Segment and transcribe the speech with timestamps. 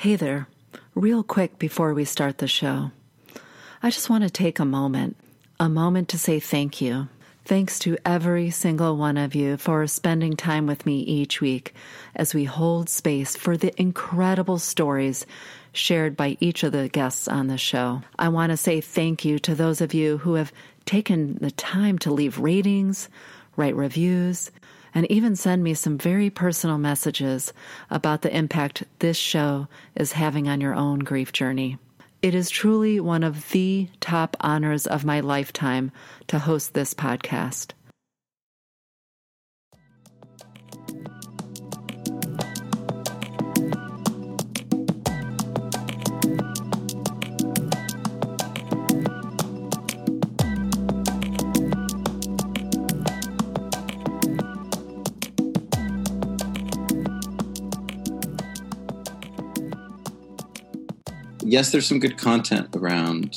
[0.00, 0.46] Hey there.
[0.94, 2.92] Real quick before we start the show,
[3.82, 5.16] I just want to take a moment,
[5.58, 7.08] a moment to say thank you.
[7.44, 11.74] Thanks to every single one of you for spending time with me each week
[12.14, 15.26] as we hold space for the incredible stories
[15.72, 18.02] shared by each of the guests on the show.
[18.16, 20.52] I want to say thank you to those of you who have
[20.84, 23.08] taken the time to leave ratings,
[23.56, 24.52] write reviews,
[24.94, 27.52] and even send me some very personal messages
[27.90, 31.78] about the impact this show is having on your own grief journey.
[32.20, 35.92] It is truly one of the top honors of my lifetime
[36.26, 37.72] to host this podcast.
[61.50, 63.36] Yes, there's some good content around.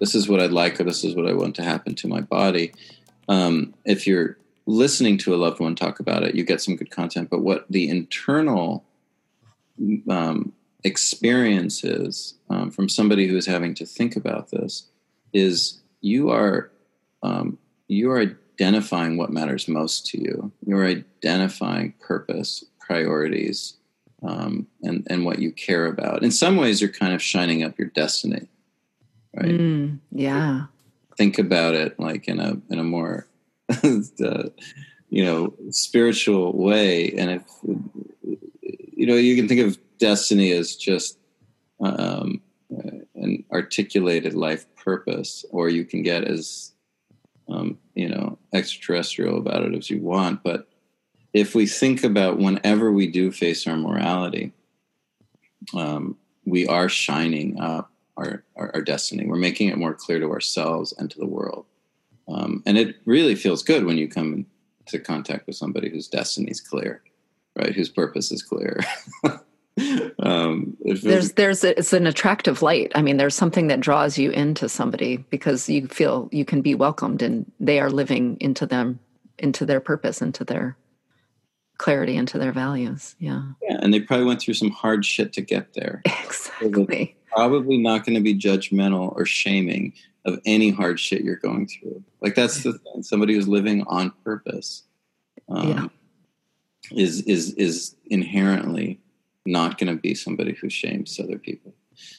[0.00, 2.20] This is what I'd like, or this is what I want to happen to my
[2.20, 2.72] body.
[3.28, 6.90] Um, if you're listening to a loved one talk about it, you get some good
[6.90, 7.30] content.
[7.30, 8.84] But what the internal
[10.08, 10.52] um,
[10.84, 14.86] experience is um, from somebody who is having to think about this
[15.32, 16.70] is you are
[17.22, 17.58] um,
[17.88, 20.52] you are identifying what matters most to you.
[20.64, 23.74] You're identifying purpose, priorities,
[24.22, 26.22] um, and and what you care about.
[26.22, 28.48] In some ways, you're kind of shining up your destiny,
[29.34, 29.46] right?
[29.46, 30.66] Mm, yeah.
[31.16, 33.26] Think about it like in a in a more
[33.70, 34.42] uh,
[35.10, 37.42] you know spiritual way, and if
[38.22, 41.18] you know you can think of destiny as just
[41.80, 46.72] um, an articulated life purpose, or you can get as
[47.48, 50.68] um, you know extraterrestrial about it as you want, but
[51.32, 54.52] if we think about whenever we do face our morality,
[55.74, 59.26] um, we are shining up our, our, our, destiny.
[59.26, 61.66] We're making it more clear to ourselves and to the world.
[62.26, 64.46] Um, and it really feels good when you come
[64.80, 67.02] into contact with somebody whose destiny is clear,
[67.56, 67.74] right?
[67.74, 68.80] Whose purpose is clear.
[70.20, 72.92] um, there's there's a, it's an attractive light.
[72.94, 76.74] I mean, there's something that draws you into somebody because you feel you can be
[76.74, 78.98] welcomed and they are living into them
[79.38, 80.76] into their purpose into their
[81.78, 83.14] clarity into their values.
[83.18, 83.42] Yeah.
[83.62, 83.78] Yeah.
[83.80, 86.02] And they probably went through some hard shit to get there.
[86.24, 87.16] Exactly.
[87.30, 89.92] So probably not going to be judgmental or shaming
[90.24, 92.02] of any hard shit you're going through.
[92.20, 93.02] Like that's the thing.
[93.02, 94.82] Somebody who's living on purpose
[95.48, 96.98] um, yeah.
[96.98, 99.00] is is is inherently
[99.46, 101.74] not going to be somebody who shames other people.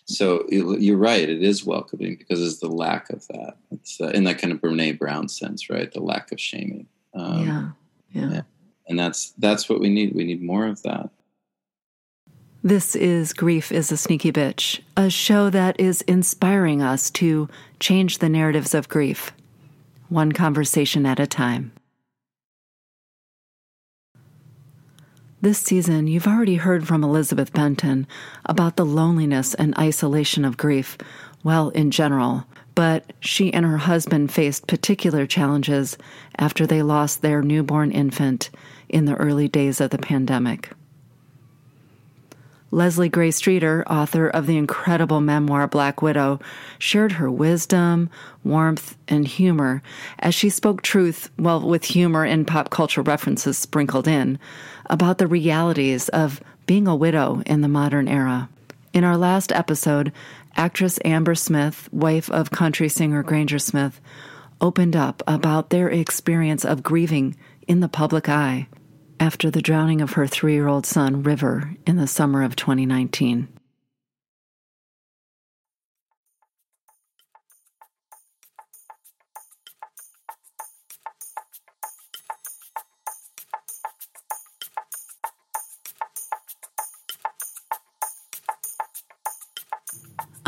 [0.05, 1.27] So you're right.
[1.27, 3.57] It is welcoming because it's the lack of that.
[3.71, 5.91] It's uh, in that kind of Brene Brown sense, right?
[5.91, 6.87] The lack of shaming.
[7.13, 8.21] Um, yeah.
[8.21, 8.31] yeah.
[8.31, 8.41] yeah
[8.89, 10.13] and that's that's what we need.
[10.15, 11.09] We need more of that.
[12.61, 17.47] This is Grief is a Sneaky Bitch, a show that is inspiring us to
[17.79, 19.31] change the narratives of grief,
[20.09, 21.71] one conversation at a time.
[25.41, 28.05] This season, you've already heard from Elizabeth Benton
[28.45, 30.97] about the loneliness and isolation of grief,
[31.45, 32.43] well, in general,
[32.75, 35.97] but she and her husband faced particular challenges
[36.37, 38.49] after they lost their newborn infant
[38.89, 40.71] in the early days of the pandemic.
[42.71, 46.39] Leslie Gray Streeter, author of the incredible memoir Black Widow,
[46.77, 48.11] shared her wisdom,
[48.43, 49.81] warmth, and humor
[50.19, 54.37] as she spoke truth, well, with humor and pop culture references sprinkled in,
[54.85, 58.49] about the realities of being a widow in the modern era.
[58.93, 60.11] In our last episode,
[60.55, 63.99] actress Amber Smith, wife of country singer Granger Smith,
[64.61, 67.35] opened up about their experience of grieving
[67.67, 68.67] in the public eye
[69.19, 73.47] after the drowning of her three year old son, River, in the summer of 2019.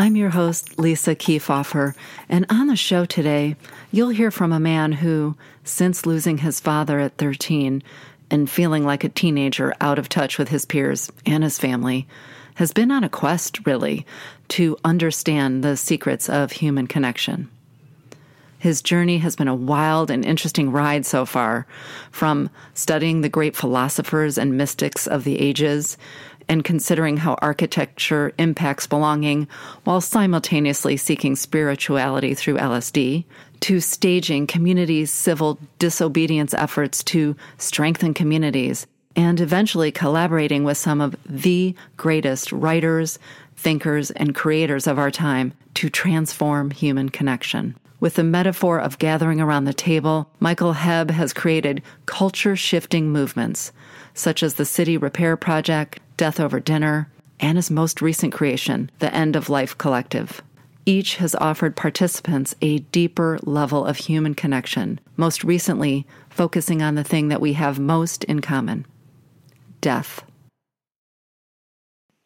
[0.01, 1.93] I'm your host, Lisa Keefauver,
[2.27, 3.55] and on the show today,
[3.91, 7.83] you'll hear from a man who, since losing his father at 13,
[8.31, 12.07] and feeling like a teenager out of touch with his peers and his family,
[12.55, 14.05] has been on a quest, really,
[14.47, 17.49] to understand the secrets of human connection.
[18.57, 21.65] His journey has been a wild and interesting ride so far,
[22.11, 25.97] from studying the great philosophers and mystics of the ages
[26.47, 29.47] and considering how architecture impacts belonging
[29.83, 33.25] while simultaneously seeking spirituality through LSD,
[33.61, 41.15] to staging communities' civil disobedience efforts to strengthen communities and eventually collaborating with some of
[41.25, 43.19] the greatest writers,
[43.55, 47.75] thinkers, and creators of our time to transform human connection.
[47.99, 53.71] With the metaphor of gathering around the table, Michael Hebb has created culture shifting movements
[54.13, 57.09] such as the City Repair Project, Death Over Dinner,
[57.39, 60.41] and his most recent creation, the End of Life Collective.
[60.91, 67.03] Each has offered participants a deeper level of human connection, most recently focusing on the
[67.05, 68.85] thing that we have most in common
[69.79, 70.25] death.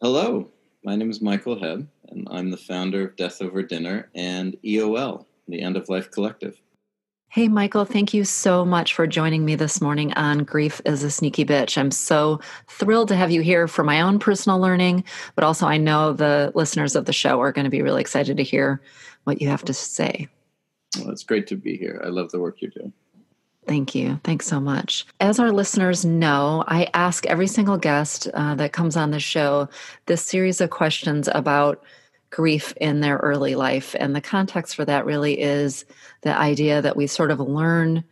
[0.02, 0.50] Hello,
[0.82, 5.26] my name is Michael Hebb, and I'm the founder of Death Over Dinner and EOL,
[5.46, 6.60] the End of Life Collective.
[7.28, 11.10] Hey, Michael, thank you so much for joining me this morning on Grief is a
[11.10, 11.76] Sneaky Bitch.
[11.76, 15.76] I'm so thrilled to have you here for my own personal learning, but also I
[15.76, 18.80] know the listeners of the show are going to be really excited to hear
[19.24, 20.28] what you have to say.
[20.98, 22.00] Well, it's great to be here.
[22.02, 22.94] I love the work you're doing.
[23.66, 24.20] Thank you.
[24.22, 25.04] Thanks so much.
[25.20, 29.68] As our listeners know, I ask every single guest uh, that comes on the show
[30.06, 31.82] this series of questions about
[32.30, 33.94] grief in their early life.
[33.98, 35.84] And the context for that really is
[36.22, 38.04] the idea that we sort of learn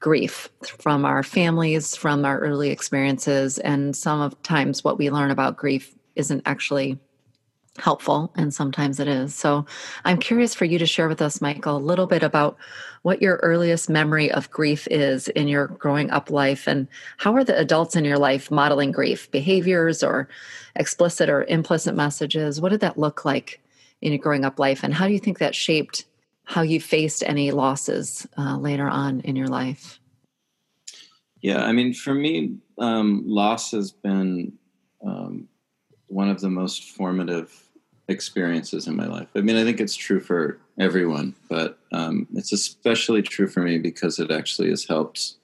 [0.00, 3.58] grief from our families, from our early experiences.
[3.58, 6.98] And some of times what we learn about grief isn't actually
[7.78, 9.34] helpful and sometimes it is.
[9.34, 9.64] So
[10.04, 12.58] i'm curious for you to share with us michael a little bit about
[13.02, 16.86] what your earliest memory of grief is in your growing up life and
[17.18, 20.28] how are the adults in your life modeling grief behaviors or
[20.76, 22.60] explicit or implicit messages?
[22.60, 23.60] What did that look like
[24.00, 26.04] in your growing up life and how do you think that shaped
[26.44, 29.98] how you faced any losses uh, later on in your life?
[31.40, 34.52] Yeah i mean for me um, loss has been
[35.04, 35.48] um,
[36.12, 37.68] one of the most formative
[38.08, 39.28] experiences in my life.
[39.34, 43.78] I mean, I think it's true for everyone, but um, it's especially true for me
[43.78, 45.34] because it actually has helped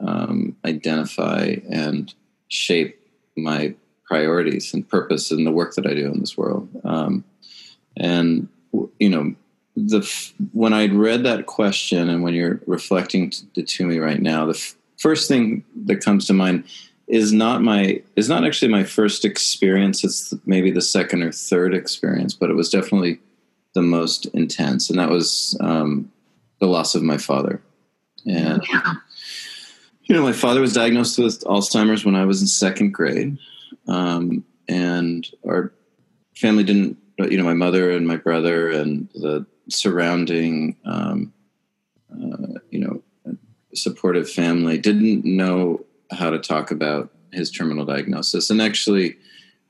[0.00, 2.12] um, identify and
[2.48, 3.00] shape
[3.36, 3.74] my
[4.04, 6.68] priorities and purpose in the work that I do in this world.
[6.84, 7.24] Um,
[7.96, 8.48] and
[8.98, 9.34] you know,
[9.76, 10.00] the
[10.52, 14.54] when I'd read that question and when you're reflecting to, to me right now, the
[14.54, 16.64] f- first thing that comes to mind
[17.08, 20.04] is not my is not actually my first experience.
[20.04, 23.18] It's maybe the second or third experience, but it was definitely
[23.74, 26.10] the most intense, and that was um,
[26.60, 27.62] the loss of my father.
[28.26, 28.62] And
[30.02, 33.38] you know, my father was diagnosed with Alzheimer's when I was in second grade,
[33.86, 35.72] um, and our
[36.36, 36.98] family didn't.
[37.18, 41.32] You know, my mother and my brother and the surrounding, um,
[42.12, 43.02] uh, you know,
[43.74, 49.16] supportive family didn't know how to talk about his terminal diagnosis and actually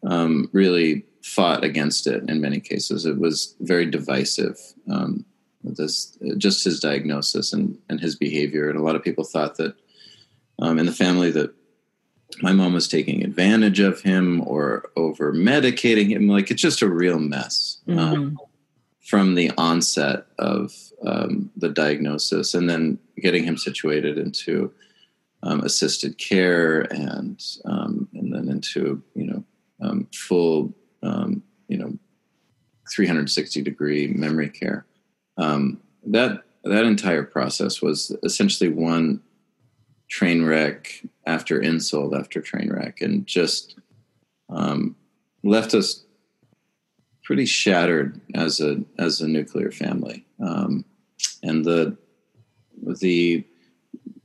[0.06, 3.04] um, really fought against it in many cases.
[3.04, 4.58] It was very divisive.
[4.90, 5.24] Um,
[5.64, 9.74] this just his diagnosis and, and his behavior, and a lot of people thought that
[10.60, 11.52] um, in the family that
[12.42, 16.28] my mom was taking advantage of him or over medicating him.
[16.28, 18.34] Like it's just a real mess um, mm-hmm.
[19.00, 20.72] from the onset of
[21.04, 24.72] um, the diagnosis, and then getting him situated into
[25.42, 29.44] um, assisted care and um, and then into you know
[29.80, 31.96] um, full um, you know
[32.92, 34.86] 360 degree memory care.
[35.36, 39.20] Um, that that entire process was essentially one
[40.08, 43.76] train wreck after insult after train wreck, and just
[44.48, 44.96] um,
[45.44, 46.04] left us
[47.22, 50.24] pretty shattered as a as a nuclear family.
[51.42, 51.96] and the
[53.00, 53.44] the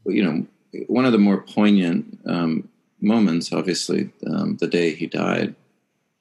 [0.05, 0.45] you know
[0.87, 2.67] one of the more poignant um,
[3.01, 5.55] moments, obviously, um, the day he died,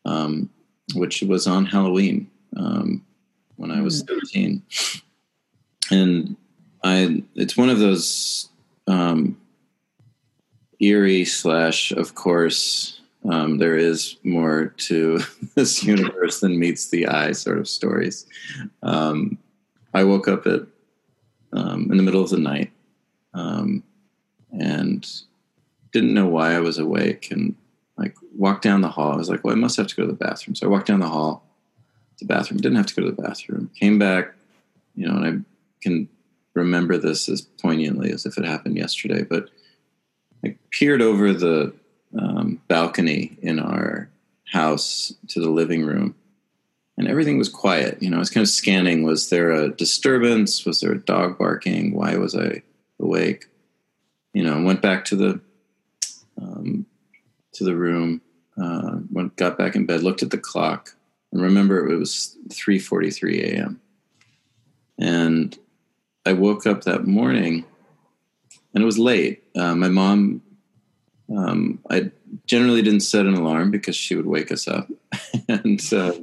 [0.04, 0.50] um,
[0.94, 3.04] which was on Halloween um,
[3.56, 4.08] when I was mm.
[4.08, 4.62] 13.
[5.90, 6.36] And
[6.84, 8.48] I, it's one of those
[8.86, 9.38] um,
[10.80, 15.20] eerie slash, of course, um, there is more to
[15.54, 18.26] this universe than meets the eye sort of stories.
[19.94, 20.62] I woke up at
[21.54, 22.72] in the middle of the night.
[24.52, 25.08] And
[25.92, 27.54] didn't know why I was awake and
[27.96, 29.12] like walked down the hall.
[29.12, 30.54] I was like, well, I must have to go to the bathroom.
[30.54, 31.44] So I walked down the hall
[32.18, 32.60] to the bathroom.
[32.60, 33.70] Didn't have to go to the bathroom.
[33.78, 34.32] Came back,
[34.94, 36.08] you know, and I can
[36.54, 39.22] remember this as poignantly as if it happened yesterday.
[39.22, 39.50] But
[40.44, 41.72] I peered over the
[42.18, 44.08] um, balcony in our
[44.50, 46.14] house to the living room,
[46.98, 48.02] and everything was quiet.
[48.02, 49.02] You know, I was kind of scanning.
[49.02, 50.64] Was there a disturbance?
[50.66, 51.94] Was there a dog barking?
[51.94, 52.62] Why was I
[52.98, 53.46] awake?
[54.32, 55.40] You know, went back to the
[56.40, 56.86] um,
[57.54, 58.22] to the room,
[58.60, 60.94] uh, went got back in bed, looked at the clock,
[61.32, 63.80] and remember it was 3:43 a.m.
[64.98, 65.58] And
[66.24, 67.64] I woke up that morning,
[68.74, 69.44] and it was late.
[69.56, 70.42] Uh, my mom
[71.36, 72.10] um, I
[72.46, 74.88] generally didn't set an alarm because she would wake us up,
[75.48, 76.14] and uh,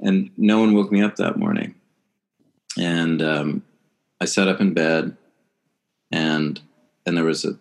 [0.00, 1.74] and no one woke me up that morning.
[2.78, 3.62] And um,
[4.20, 5.16] I sat up in bed,
[6.10, 6.60] and
[7.06, 7.58] and there was a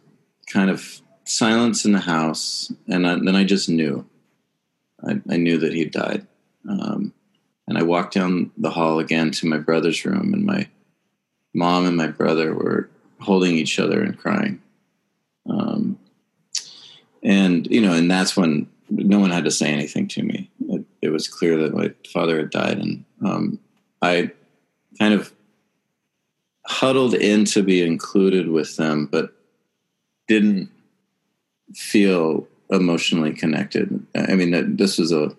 [0.47, 4.05] kind of silence in the house, and I, then I just knew.
[5.03, 6.27] I, I knew that he'd died.
[6.69, 7.13] Um,
[7.67, 10.67] and I walked down the hall again to my brother's room, and my
[11.53, 14.61] mom and my brother were holding each other and crying.
[15.49, 15.97] Um,
[17.23, 20.49] and you know, and that's when no one had to say anything to me.
[20.67, 23.59] It, it was clear that my father had died, and um,
[24.01, 24.31] I
[24.99, 25.31] kind of
[26.65, 29.33] huddled in to be included with them, but
[30.27, 30.69] didn't
[31.75, 34.05] feel emotionally connected.
[34.15, 35.35] I mean, this was a.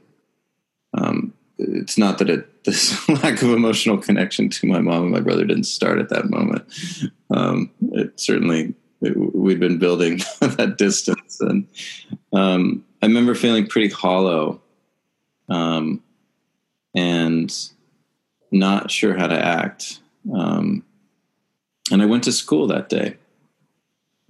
[0.94, 5.20] Um, it's not that it, this lack of emotional connection to my mom and my
[5.20, 6.64] brother didn't start at that moment.
[7.30, 11.66] Um, it certainly it, we'd been building that distance, and
[12.32, 14.60] um, I remember feeling pretty hollow,
[15.48, 16.02] um,
[16.94, 17.52] and
[18.50, 20.00] not sure how to act.
[20.32, 20.84] Um,
[21.90, 23.16] and I went to school that day,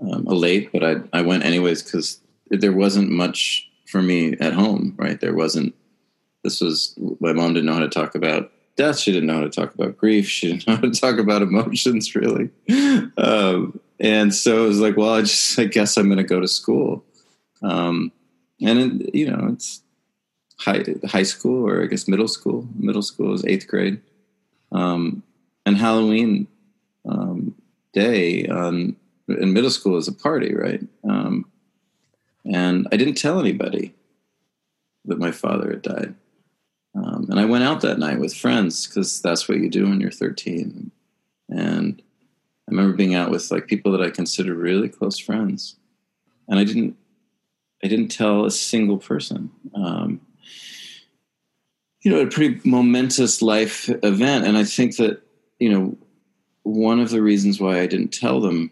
[0.01, 4.95] um, late, but I I went anyways because there wasn't much for me at home.
[4.97, 5.75] Right, there wasn't.
[6.43, 8.99] This was my mom didn't know how to talk about death.
[8.99, 10.29] She didn't know how to talk about grief.
[10.29, 12.51] She didn't know how to talk about emotions really.
[13.17, 16.41] Um, and so it was like, well, I just I guess I'm going to go
[16.41, 17.05] to school.
[17.63, 18.11] Um,
[18.61, 19.83] and it, you know, it's
[20.59, 22.67] high high school or I guess middle school.
[22.77, 24.01] Middle school is eighth grade.
[24.73, 25.23] Um,
[25.65, 26.49] and Halloween
[27.09, 27.55] um,
[27.93, 28.97] day on
[29.29, 30.81] in middle school is a party, right?
[31.09, 31.51] Um,
[32.45, 33.95] and I didn't tell anybody
[35.05, 36.15] that my father had died.
[36.95, 40.01] Um, and I went out that night with friends because that's what you do when
[40.01, 40.91] you're 13.
[41.49, 42.03] And
[42.69, 45.77] I remember being out with like people that I considered really close friends,
[46.49, 46.97] and I didn't,
[47.83, 49.51] I didn't tell a single person.
[49.75, 50.21] Um,
[52.03, 55.23] you know, a pretty momentous life event, and I think that
[55.59, 55.97] you know
[56.63, 58.71] one of the reasons why I didn't tell them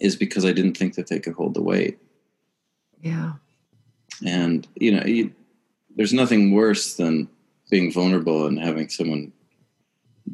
[0.00, 1.98] is because I didn't think that they could hold the weight.
[3.00, 3.34] Yeah.
[4.24, 5.32] And, you know, you,
[5.96, 7.28] there's nothing worse than
[7.70, 9.32] being vulnerable and having someone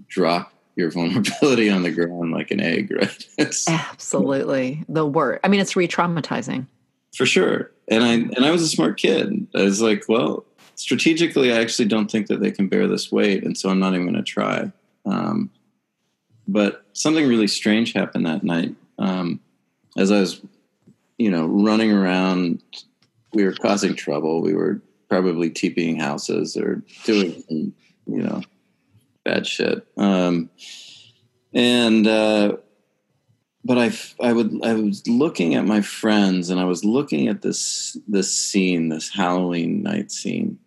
[0.09, 3.27] drop your vulnerability on the ground like an egg, right?
[3.39, 4.85] It's, Absolutely.
[4.89, 5.41] The word.
[5.45, 6.67] I mean, it's re-traumatizing.
[7.15, 7.71] For sure.
[7.89, 9.47] And I and I was a smart kid.
[9.55, 13.45] I was like, well, strategically, I actually don't think that they can bear this weight,
[13.45, 14.71] and so I'm not even going to try.
[15.07, 15.51] Um,
[16.49, 18.75] but something really strange happened that night.
[18.99, 19.41] Um,
[19.97, 20.41] as I was,
[21.19, 22.63] you know, running around,
[23.35, 24.41] we were causing trouble.
[24.41, 27.45] We were probably TPing houses or doing,
[28.07, 28.43] you know,
[29.25, 29.87] bad shit.
[29.99, 30.49] Um,
[31.53, 32.57] and uh,
[33.65, 37.43] but I I would I was looking at my friends and I was looking at
[37.43, 40.59] this this scene, this Halloween night scene,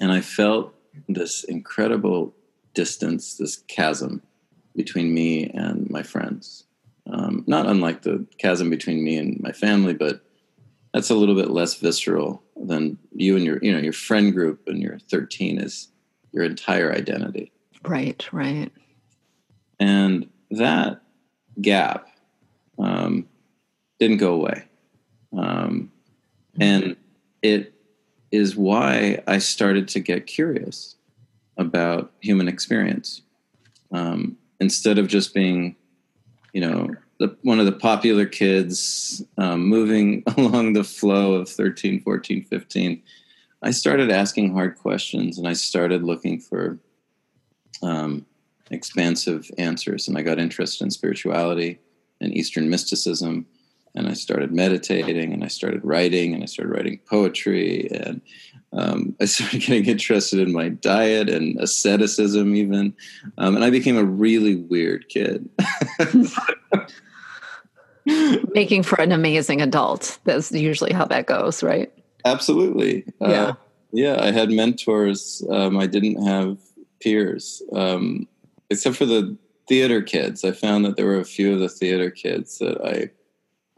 [0.00, 0.74] and I felt
[1.08, 2.34] this incredible
[2.74, 4.22] distance, this chasm
[4.76, 6.64] between me and my friends.
[7.10, 10.20] Um, not unlike the chasm between me and my family, but
[10.92, 14.66] that's a little bit less visceral than you and your you know your friend group
[14.66, 15.88] and your 13 is
[16.32, 17.52] your entire identity.
[17.84, 18.70] Right, right.
[19.78, 21.02] And that
[21.60, 22.08] gap
[22.78, 23.28] um,
[23.98, 24.64] didn't go away.
[25.36, 25.92] Um,
[26.58, 26.96] and
[27.42, 27.74] it
[28.32, 30.96] is why I started to get curious
[31.56, 33.22] about human experience.
[33.92, 35.76] Um, instead of just being,
[36.52, 42.00] you know, the, one of the popular kids um, moving along the flow of 13,
[42.02, 43.02] 14, 15,
[43.62, 46.78] I started asking hard questions and I started looking for
[47.82, 48.26] um,
[48.70, 50.08] expansive answers.
[50.08, 51.78] And I got interested in spirituality
[52.20, 53.46] and Eastern mysticism.
[53.94, 57.88] And I started meditating and I started writing and I started writing poetry.
[57.90, 58.20] And
[58.76, 62.94] um, I started getting interested in my diet and asceticism, even.
[63.38, 65.48] Um, and I became a really weird kid.
[68.54, 70.18] Making for an amazing adult.
[70.24, 71.92] That's usually how that goes, right?
[72.24, 73.04] Absolutely.
[73.20, 73.44] Uh, yeah.
[73.44, 73.54] Uh,
[73.92, 75.42] yeah, I had mentors.
[75.50, 76.58] Um, I didn't have
[77.00, 78.28] peers, um,
[78.68, 79.36] except for the
[79.68, 80.44] theater kids.
[80.44, 83.10] I found that there were a few of the theater kids that I,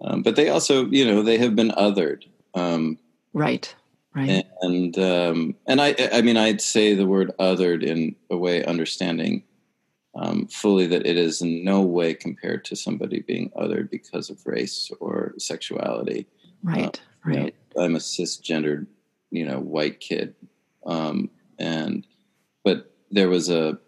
[0.04, 2.24] um, but they also, you know, they have been othered.
[2.54, 2.98] Um,
[3.32, 3.74] right.
[4.14, 4.46] Right.
[4.62, 9.44] And um, and I I mean I'd say the word othered in a way understanding
[10.14, 14.44] um, fully that it is in no way compared to somebody being othered because of
[14.46, 16.26] race or sexuality.
[16.62, 16.86] Right.
[16.86, 16.90] Uh,
[17.24, 17.36] right.
[17.36, 18.86] You know, I'm a cisgendered,
[19.30, 20.34] you know, white kid,
[20.86, 22.06] um, and
[22.64, 23.78] but there was a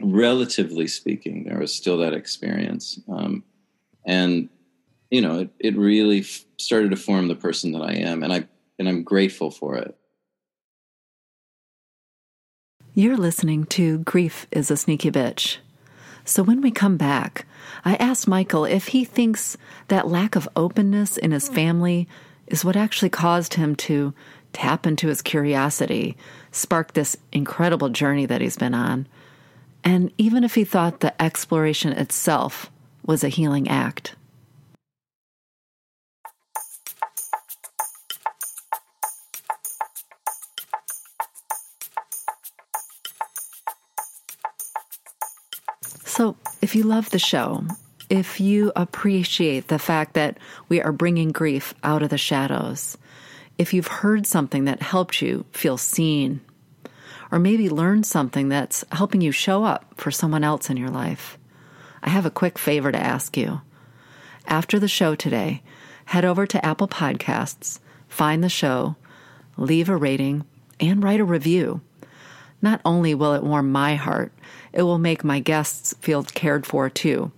[0.00, 3.42] relatively speaking there was still that experience um,
[4.04, 4.50] and
[5.10, 8.32] you know, it, it really f- started to form the person that I am, and
[8.32, 8.46] I
[8.78, 9.96] and I'm grateful for it.
[12.94, 15.58] You're listening to Grief is a Sneaky Bitch.
[16.24, 17.46] So when we come back,
[17.84, 19.56] I asked Michael if he thinks
[19.88, 22.08] that lack of openness in his family
[22.46, 24.14] is what actually caused him to
[24.52, 26.16] tap into his curiosity,
[26.50, 29.06] spark this incredible journey that he's been on,
[29.84, 32.70] and even if he thought the exploration itself
[33.04, 34.16] was a healing act.
[46.16, 47.66] So, if you love the show,
[48.08, 52.96] if you appreciate the fact that we are bringing grief out of the shadows,
[53.58, 56.40] if you've heard something that helped you feel seen,
[57.30, 61.36] or maybe learned something that's helping you show up for someone else in your life,
[62.02, 63.60] I have a quick favor to ask you.
[64.46, 65.62] After the show today,
[66.06, 68.96] head over to Apple Podcasts, find the show,
[69.58, 70.46] leave a rating,
[70.80, 71.82] and write a review.
[72.62, 74.32] Not only will it warm my heart,
[74.76, 77.32] it will make my guests feel cared for too.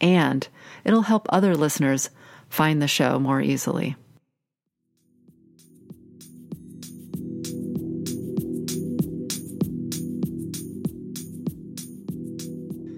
[0.00, 0.46] And
[0.84, 2.10] it'll help other listeners
[2.48, 3.96] find the show more easily.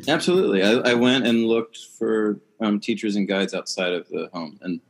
[0.07, 0.63] Absolutely.
[0.63, 4.59] I, I went and looked for um, teachers and guides outside of the home.
[4.61, 4.81] And,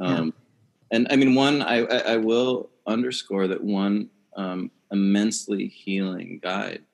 [0.00, 0.96] um, yeah.
[0.96, 6.85] and I mean, one, I, I, will underscore that one um, immensely healing guide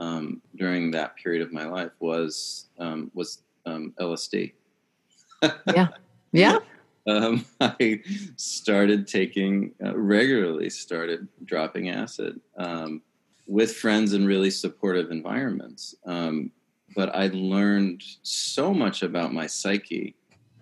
[0.00, 4.52] um, during that period of my life was um, was um, LSD.
[5.74, 5.88] yeah,
[6.32, 6.58] yeah.
[7.06, 8.02] Um, I
[8.36, 10.70] started taking uh, regularly.
[10.70, 13.02] Started dropping acid um,
[13.46, 15.94] with friends in really supportive environments.
[16.06, 16.50] Um,
[16.96, 20.16] but I learned so much about my psyche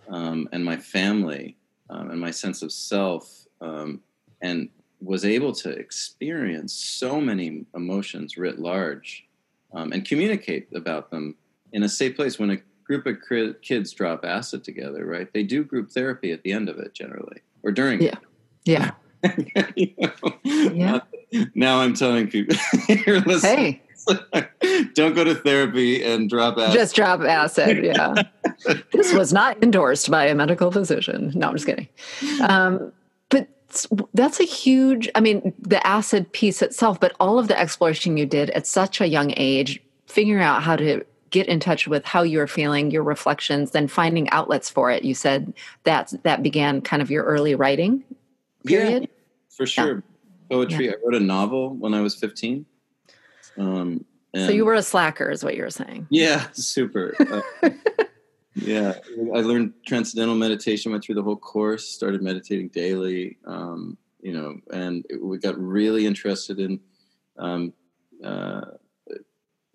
[0.08, 1.56] and my family
[1.88, 4.68] and my sense of self and
[5.00, 9.27] was able to experience so many emotions writ large
[9.72, 11.36] um, and communicate about them
[11.72, 12.38] in a safe place.
[12.38, 13.16] When a group of
[13.62, 15.32] kids drop acid together, right?
[15.32, 18.02] They do group therapy at the end of it generally or during.
[18.02, 18.16] Yeah.
[18.64, 18.92] Yeah.
[19.76, 20.12] you know,
[20.44, 21.00] yeah.
[21.54, 23.82] Now I'm telling people, hey,
[24.94, 26.72] don't go to therapy and drop acid.
[26.72, 27.84] Just drop acid.
[27.84, 28.14] Yeah.
[28.92, 31.32] this was not endorsed by a medical physician.
[31.34, 31.88] No, I'm just kidding.
[32.40, 32.92] Um,
[34.14, 38.24] that's a huge i mean the acid piece itself but all of the exploration you
[38.24, 42.22] did at such a young age figuring out how to get in touch with how
[42.22, 45.52] you're feeling your reflections then finding outlets for it you said
[45.84, 48.02] that that began kind of your early writing
[48.64, 49.02] period?
[49.02, 49.08] yeah,
[49.50, 49.94] for sure.
[49.96, 50.56] Yeah.
[50.56, 50.86] poetry.
[50.86, 50.92] Yeah.
[50.92, 52.64] i wrote a novel when i was 15
[53.58, 54.04] um,
[54.36, 56.06] so you were a slacker is what you were saying.
[56.10, 57.14] Yeah super.
[57.62, 57.70] Uh,
[58.62, 58.94] yeah
[59.34, 64.56] i learned transcendental meditation went through the whole course started meditating daily um, you know
[64.72, 66.80] and we got really interested in
[67.38, 67.72] um,
[68.24, 68.62] uh,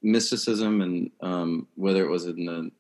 [0.02, 2.72] mysticism and um, whether it was in the,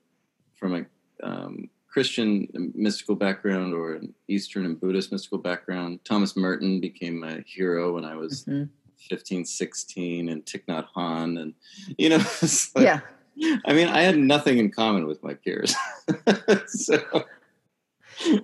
[0.55, 0.85] from a
[1.25, 7.43] um, christian mystical background or an eastern and buddhist mystical background thomas merton became my
[7.45, 8.63] hero when i was mm-hmm.
[9.09, 11.53] 15 16 and Thich Nhat Hanh and
[11.97, 12.17] you know
[12.75, 12.99] like, yeah
[13.65, 15.75] I mean, I had nothing in common with my peers.
[16.67, 17.25] so,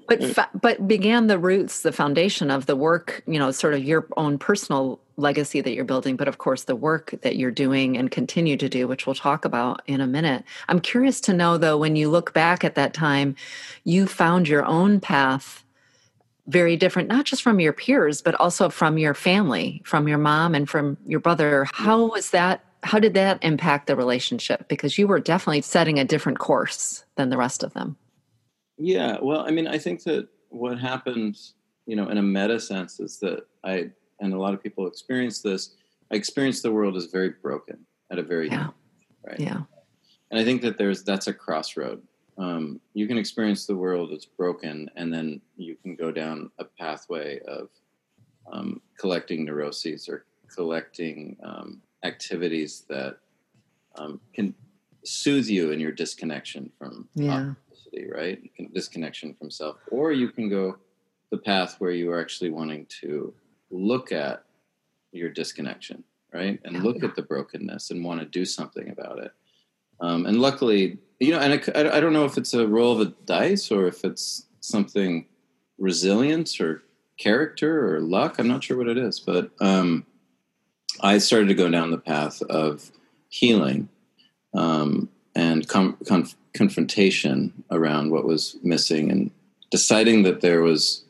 [0.08, 3.24] but uh, fa- but began the roots, the foundation of the work.
[3.28, 6.76] You know, sort of your own personal legacy that you're building, but of course the
[6.76, 10.44] work that you're doing and continue to do, which we'll talk about in a minute.
[10.68, 13.36] I'm curious to know though, when you look back at that time,
[13.84, 15.64] you found your own path
[16.48, 20.56] very different, not just from your peers, but also from your family, from your mom
[20.56, 21.68] and from your brother.
[21.74, 24.68] How was that how did that impact the relationship?
[24.68, 27.98] Because you were definitely setting a different course than the rest of them.
[28.78, 31.38] Yeah, well, I mean, I think that what happened,
[31.86, 33.90] you know, in a meta sense is that I,
[34.22, 35.76] and a lot of people experience this,
[36.12, 38.62] I experienced the world as very broken at a very yeah.
[38.62, 38.74] young
[39.26, 39.40] right?
[39.40, 39.62] Yeah.
[40.32, 42.02] And I think that there's, that's a crossroad.
[42.38, 46.64] Um, you can experience the world as broken, and then you can go down a
[46.64, 47.70] pathway of
[48.52, 53.18] um, collecting neuroses or collecting um, activities that
[53.96, 54.54] um, can
[55.04, 57.54] soothe you in your disconnection from yeah.
[58.14, 58.40] right?
[58.74, 59.78] Disconnection from self.
[59.92, 60.78] Or you can go
[61.32, 63.34] the path where you are actually wanting to
[63.70, 64.44] look at
[65.12, 66.60] your disconnection, right?
[66.64, 69.32] And look at the brokenness and want to do something about it.
[70.02, 73.08] Um, and luckily, you know, and I, I don't know if it's a roll of
[73.08, 75.28] a dice or if it's something
[75.78, 76.84] resilience or
[77.18, 78.40] character or luck.
[78.40, 80.06] I'm not sure what it is, but um,
[81.02, 82.92] I started to go down the path of
[83.30, 83.90] healing
[84.54, 85.98] um, and com-
[86.54, 89.32] confrontation around what was missing and
[89.72, 91.06] deciding that there was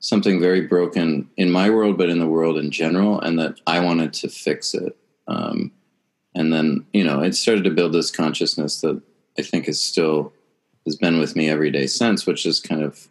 [0.00, 3.80] something very broken in my world, but in the world in general, and that I
[3.80, 4.96] wanted to fix it.
[5.28, 5.70] Um,
[6.34, 9.00] and then, you know, it started to build this consciousness that
[9.38, 10.32] I think is still
[10.86, 13.08] has been with me every day since, which is kind of,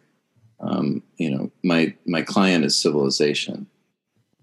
[0.60, 3.66] um, you know, my my client is civilization,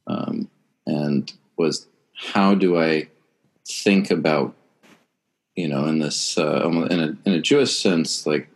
[0.08, 0.50] um,
[0.86, 3.08] and was how do I
[3.68, 4.56] think about,
[5.56, 8.50] you know, in this uh, in a in a Jewish sense, like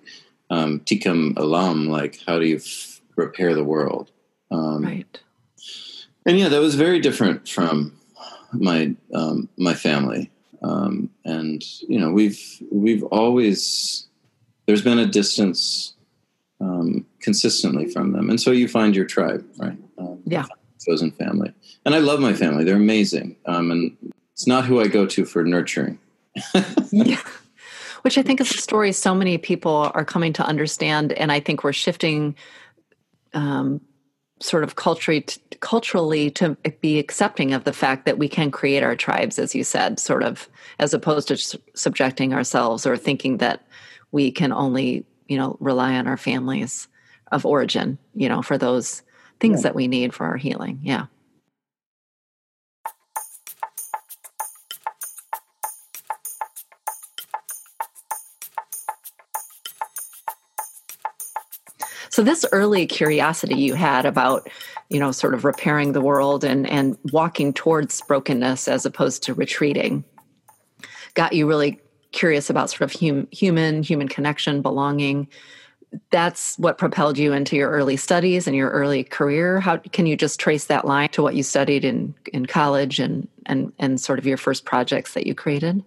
[0.50, 4.12] um, tikkun olam, like how do you f- repair the world?
[4.52, 5.20] Um, right.
[6.26, 7.98] And yeah, that was very different from
[8.54, 10.30] my um, my family,
[10.62, 14.08] um, and you know we've we've always
[14.68, 15.94] there's been a distance
[16.60, 19.78] um, consistently from them, and so you find your tribe, right?
[19.98, 20.46] Um, yeah,
[20.86, 21.54] chosen family,
[21.86, 23.98] and I love my family; they're amazing, um, and
[24.34, 26.00] it's not who I go to for nurturing.
[26.92, 27.22] yeah.
[28.04, 31.40] Which I think is a story so many people are coming to understand, and I
[31.40, 32.36] think we're shifting
[33.34, 33.82] um,
[34.42, 35.26] sort of culturally
[35.60, 39.64] culturally to be accepting of the fact that we can create our tribes as you
[39.64, 41.38] said sort of as opposed to
[41.76, 43.66] subjecting ourselves or thinking that
[44.12, 46.88] we can only you know rely on our families
[47.32, 49.04] of origin you know for those
[49.42, 49.64] things yeah.
[49.64, 51.06] that we need for our healing yeah
[62.10, 64.50] So this early curiosity you had about,
[64.90, 69.34] you know, sort of repairing the world and and walking towards brokenness as opposed to
[69.34, 70.04] retreating
[71.14, 71.80] got you really
[72.12, 75.28] curious about sort of hum, human human connection, belonging.
[76.10, 79.60] That's what propelled you into your early studies and your early career.
[79.60, 83.28] How can you just trace that line to what you studied in in college and
[83.46, 85.84] and and sort of your first projects that you created?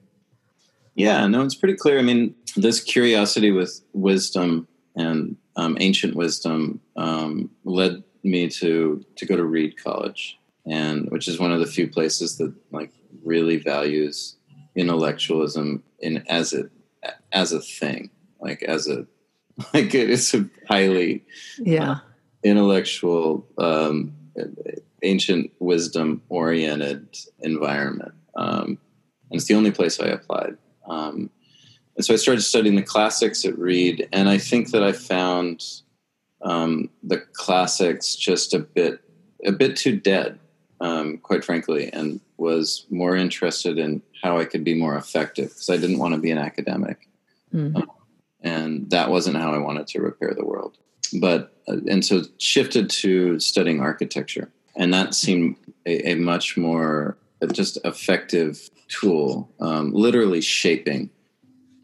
[0.95, 1.99] Yeah, no, it's pretty clear.
[1.99, 9.27] I mean, this curiosity with wisdom and um, ancient wisdom um, led me to to
[9.27, 12.93] go to Reed College, and which is one of the few places that like
[13.25, 14.37] really values
[14.77, 16.65] intellectualism in as a
[17.33, 19.07] as a thing, like as a
[19.75, 21.25] like it is a highly
[21.59, 21.91] yeah.
[21.91, 21.99] uh,
[22.43, 24.13] intellectual um,
[25.03, 27.07] ancient wisdom oriented
[27.41, 28.79] environment um,
[29.31, 30.57] and it's the only place i applied.
[30.87, 31.31] Um,
[31.97, 35.65] and so I started studying the classics at Reed, and I think that I found
[36.43, 39.01] um, the classics just a bit
[39.45, 40.39] a bit too dead,
[40.81, 45.71] um, quite frankly, and was more interested in how I could be more effective because
[45.71, 47.09] I didn't want to be an academic,
[47.53, 47.77] mm-hmm.
[47.77, 47.91] um,
[48.45, 50.77] and that wasn't how I wanted to repair the world.
[51.21, 57.17] But uh, and so shifted to studying architecture, and that seemed a, a much more
[57.43, 61.11] uh, just effective tool, um, literally shaping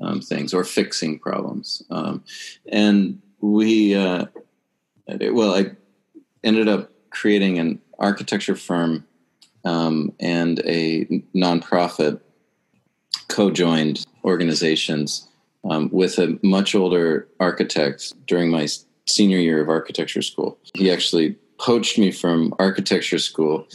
[0.00, 1.82] um, things or fixing problems.
[1.90, 2.22] Um,
[2.70, 4.26] and we, uh,
[5.08, 5.72] well, I
[6.44, 9.06] ended up creating an architecture firm
[9.64, 12.20] um, and a nonprofit
[13.28, 15.29] co-joined organizations
[15.68, 18.66] um, with a much older architect during my
[19.06, 20.58] senior year of architecture school.
[20.74, 23.66] He actually poached me from architecture school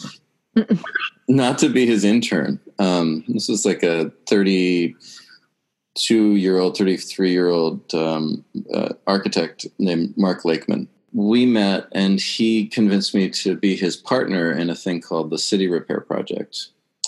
[1.27, 2.59] not to be his intern.
[2.79, 8.43] Um, this was like a 32 year old, 33 year old um,
[8.73, 10.87] uh, architect named Mark Lakeman.
[11.13, 15.37] We met and he convinced me to be his partner in a thing called the
[15.37, 16.67] City Repair Project,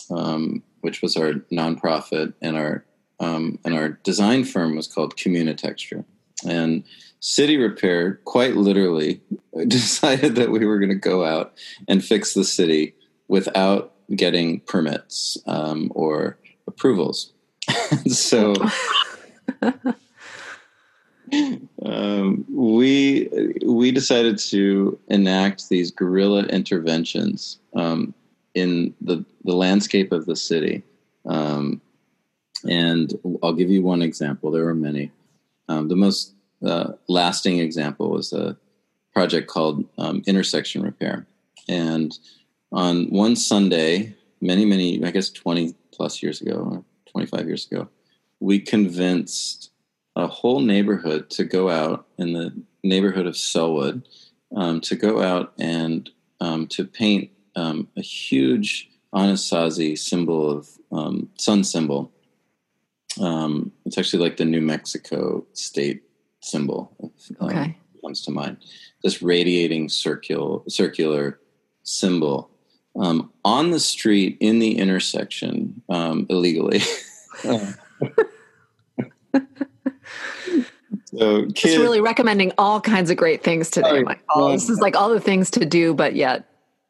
[0.09, 2.85] um, which was our nonprofit, and our
[3.19, 6.05] um, and our design firm was called Communitecture.
[6.47, 6.83] And
[7.19, 9.21] City Repair, quite literally,
[9.67, 11.53] decided that we were going to go out
[11.87, 12.93] and fix the city
[13.27, 17.33] without getting permits um, or approvals.
[18.07, 18.53] so
[21.83, 23.29] um, we
[23.65, 28.13] we decided to enact these guerrilla interventions um,
[28.53, 30.83] in the the landscape of the city.
[31.25, 31.81] Um,
[32.67, 34.51] and I'll give you one example.
[34.51, 35.11] There are many.
[35.69, 36.33] Um, the most
[36.65, 38.57] uh, lasting example was a
[39.13, 41.25] project called um, Intersection Repair.
[41.67, 42.17] And
[42.71, 47.89] on one Sunday, many, many, I guess 20 plus years ago, 25 years ago,
[48.39, 49.71] we convinced
[50.15, 54.03] a whole neighborhood to go out in the neighborhood of Sellwood
[54.55, 61.29] um, to go out and um, to paint um, a huge Anasazi symbol of um,
[61.37, 62.11] sun symbol.
[63.19, 66.03] Um, it's actually like the New Mexico state
[66.41, 66.91] symbol.
[67.39, 68.57] Um, okay, comes to mind.
[69.03, 71.39] This radiating circular circular
[71.83, 72.49] symbol
[72.99, 76.81] um, on the street in the intersection um, illegally.
[81.17, 84.03] So Just really recommending all kinds of great things today, Sorry.
[84.03, 84.51] Michael.
[84.51, 86.45] This is like all the things to do, but yet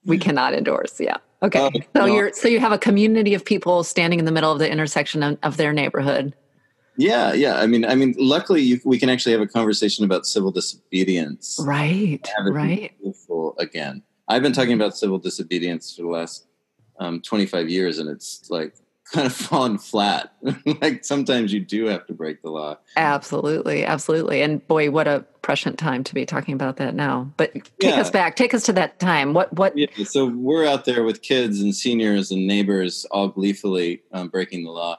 [0.05, 0.99] we cannot endorse.
[0.99, 1.17] Yeah.
[1.43, 1.59] Okay.
[1.59, 2.05] Oh, so no.
[2.07, 5.21] you're so you have a community of people standing in the middle of the intersection
[5.23, 6.33] of, of their neighborhood.
[6.97, 7.59] yeah, yeah.
[7.59, 11.59] I mean, I mean, luckily you, we can actually have a conversation about civil disobedience.
[11.63, 12.27] Right.
[12.43, 12.97] Right.
[12.99, 14.01] Beautiful again.
[14.27, 16.47] I've been talking about civil disobedience for the last
[16.99, 18.75] um, 25 years, and it's like
[19.13, 20.33] kind of fallen flat.
[20.81, 22.77] like sometimes you do have to break the law.
[22.95, 23.85] Absolutely.
[23.85, 24.41] Absolutely.
[24.41, 27.31] And boy, what a prescient time to be talking about that now.
[27.37, 28.01] But take Yeah.
[28.01, 28.35] us back.
[28.35, 29.33] Take us to that time.
[29.33, 34.01] What what Yeah, so we're out there with kids and seniors and neighbors, all gleefully
[34.11, 34.97] um, breaking the law,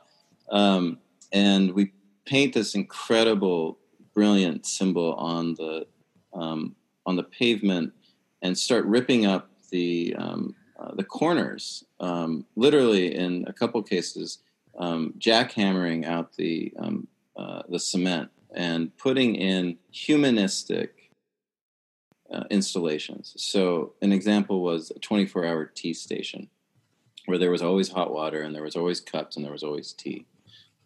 [0.50, 0.98] um,
[1.32, 1.92] and we
[2.24, 3.78] paint this incredible,
[4.14, 5.86] brilliant symbol on the
[6.32, 6.74] um,
[7.06, 7.92] on the pavement
[8.42, 14.38] and start ripping up the um, uh, the corners, um, literally in a couple cases,
[14.78, 21.10] um, jackhammering out the um, uh, the cement and putting in humanistic
[22.32, 23.34] uh, installations.
[23.36, 26.48] So, an example was a 24 hour tea station
[27.26, 29.92] where there was always hot water and there was always cups and there was always
[29.92, 30.26] tea.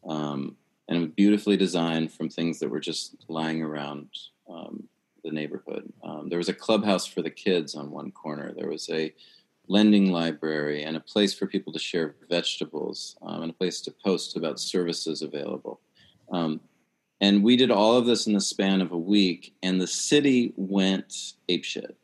[0.06, 0.56] Um,
[0.88, 4.08] and it was beautifully designed from things that were just lying around
[4.50, 4.88] um,
[5.22, 5.92] the neighborhood.
[6.02, 9.14] Um, there was a clubhouse for the kids on one corner, there was a
[9.68, 13.90] lending library and a place for people to share vegetables um, and a place to
[14.04, 15.80] post about services available.
[16.30, 16.60] Um,
[17.20, 20.52] and we did all of this in the span of a week, and the city
[20.56, 21.94] went apeshit.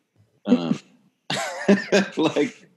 [0.47, 0.79] Um,
[2.17, 2.69] like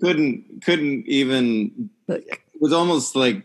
[0.00, 3.42] couldn't couldn't even it was almost like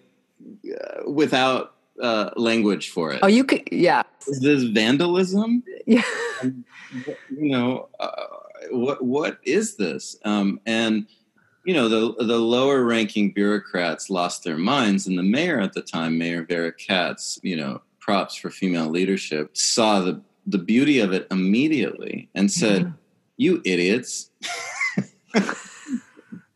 [0.69, 3.19] uh, without uh, language for it.
[3.23, 4.03] Oh, you could yeah.
[4.27, 5.63] Is this vandalism?
[5.87, 6.03] Yeah.
[6.43, 8.11] you know uh,
[8.71, 10.17] what what is this?
[10.25, 11.07] Um, and
[11.65, 15.81] you know the the lower ranking bureaucrats lost their minds and the mayor at the
[15.81, 21.11] time mayor vera katz you know props for female leadership saw the the beauty of
[21.11, 22.91] it immediately and said Yeah.
[23.37, 24.29] you idiots.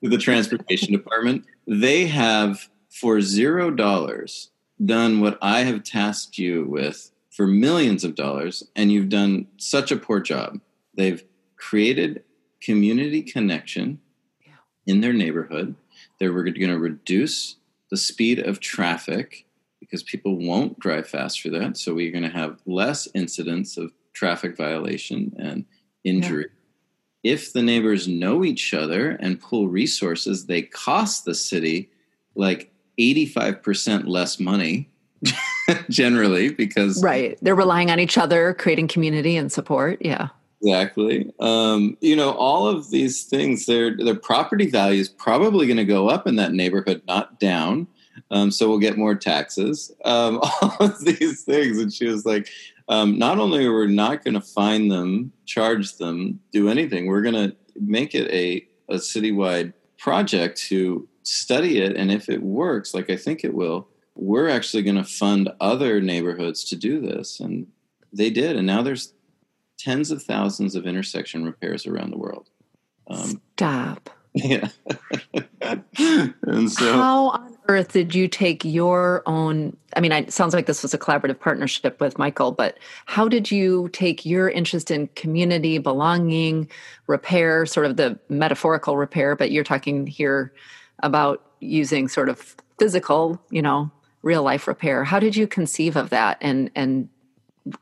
[0.01, 1.43] The transportation department.
[1.67, 4.49] They have for zero dollars
[4.85, 9.91] done what i have tasked you with for millions of dollars and you've done such
[9.91, 10.59] a poor job.
[10.95, 11.21] They've
[11.59, 12.23] created
[12.61, 13.99] community connection
[14.45, 14.53] Yeah.
[14.87, 15.75] in their neighborhood
[16.19, 17.55] They were going to reduce
[17.91, 19.45] the speed of traffic
[19.79, 23.91] because people won't drive fast for that so we're going to have less incidents of
[24.13, 25.65] traffic violation and
[26.03, 26.47] injury
[27.23, 31.89] if the neighbors know each other and pool resources they cost the city
[32.35, 34.89] like 85% less money
[35.89, 37.37] generally because Right.
[37.41, 39.97] They're relying on each other, creating community and support.
[40.01, 40.29] Yeah.
[40.61, 41.31] Exactly.
[41.39, 45.85] Um, you know, all of these things, their their property value is probably going to
[45.85, 47.87] go up in that neighborhood, not down.
[48.31, 49.91] Um, so we'll get more taxes.
[50.03, 52.49] Um, all of these things, and she was like,
[52.89, 57.21] um, not only are we not going to fine them, charge them, do anything, we're
[57.21, 62.93] going to make it a a citywide project to study it, and if it works,
[62.93, 67.39] like I think it will, we're actually going to fund other neighborhoods to do this,
[67.39, 67.67] and
[68.11, 69.13] they did, and now there's
[69.79, 72.49] tens of thousands of intersection repairs around the world.
[73.07, 74.09] Um, Stop.
[74.33, 74.69] yeah.
[75.61, 79.75] and so, How on earth did you take your own?
[79.95, 83.49] I mean, it sounds like this was a collaborative partnership with Michael, but how did
[83.49, 86.69] you take your interest in community, belonging,
[87.07, 90.53] repair, sort of the metaphorical repair, but you're talking here
[90.99, 93.89] about using sort of physical, you know,
[94.21, 95.03] real life repair.
[95.03, 96.37] How did you conceive of that?
[96.41, 97.09] And, and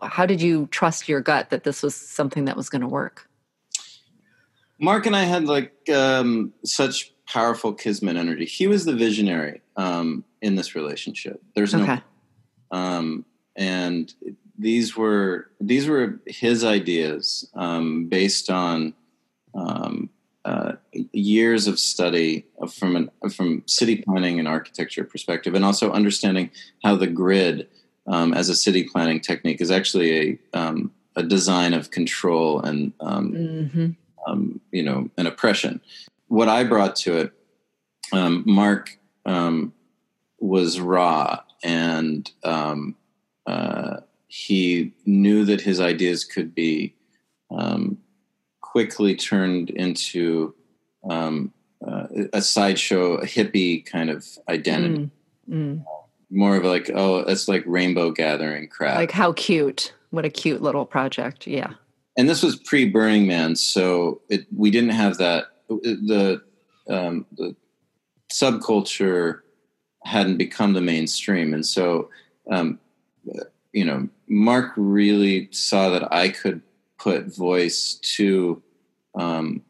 [0.02, 3.30] how did you trust your gut that this was something that was going to work?
[4.80, 8.46] Mark and I had like um, such powerful kismet energy.
[8.46, 11.42] He was the visionary um, in this relationship.
[11.56, 12.02] There's no, Okay.
[12.72, 14.14] um, and
[14.58, 18.94] these were these were his ideas um, based on
[19.54, 20.10] um,
[20.46, 20.74] uh,
[21.12, 26.50] years of study from an, from city planning and architecture perspective, and also understanding
[26.84, 27.68] how the grid
[28.08, 32.94] um, as a city planning technique is actually a um, a design of control and
[33.00, 33.90] um, hmm
[34.28, 35.82] um, you know, an oppression.
[36.28, 37.32] What I brought to it,
[38.12, 39.74] um, Mark um,
[40.40, 42.96] was raw, and um,
[43.46, 46.94] uh, he knew that his ideas could be
[47.50, 47.98] um,
[48.62, 50.54] quickly turned into
[51.10, 51.54] um,
[51.86, 55.10] uh, a sideshow, a hippie kind of identity.
[55.50, 55.84] Mm.
[56.30, 58.98] More of like, oh, it's like rainbow gathering crap.
[58.98, 59.94] Like how cute.
[60.10, 61.48] What a cute little project.
[61.48, 61.74] Yeah.
[62.18, 65.46] and this was pre Burning Man, so it, we didn't have that.
[65.70, 66.42] The
[66.90, 67.56] um, the
[68.32, 69.42] subculture
[70.04, 72.10] hadn't become the mainstream, and so
[72.50, 72.80] um,
[73.74, 76.62] you know, Mark really saw that I could
[76.98, 78.62] put voice to,
[79.16, 79.62] um,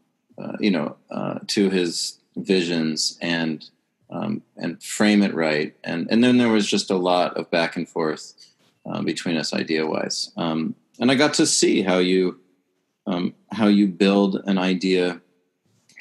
[0.42, 3.70] uh, you know, uh, to his visions and
[4.10, 5.76] um, and frame it right.
[5.84, 8.34] And and then there was just a lot of back and forth
[8.86, 10.32] uh, between us idea wise.
[10.38, 12.40] Um, and I got to see how you
[13.06, 15.22] um, how you build an idea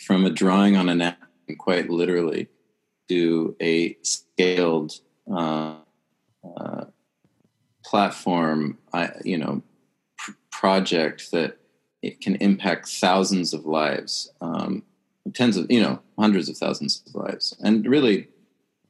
[0.04, 2.48] from a drawing on a napkin, quite literally,
[3.08, 4.92] to a scaled
[5.32, 5.76] uh,
[6.56, 6.84] uh,
[7.84, 8.78] platform.
[8.92, 9.62] I, you know,
[10.18, 11.58] pr- project that
[12.02, 14.82] it can impact thousands of lives, um,
[15.34, 18.28] tens of you know hundreds of thousands of lives, and really,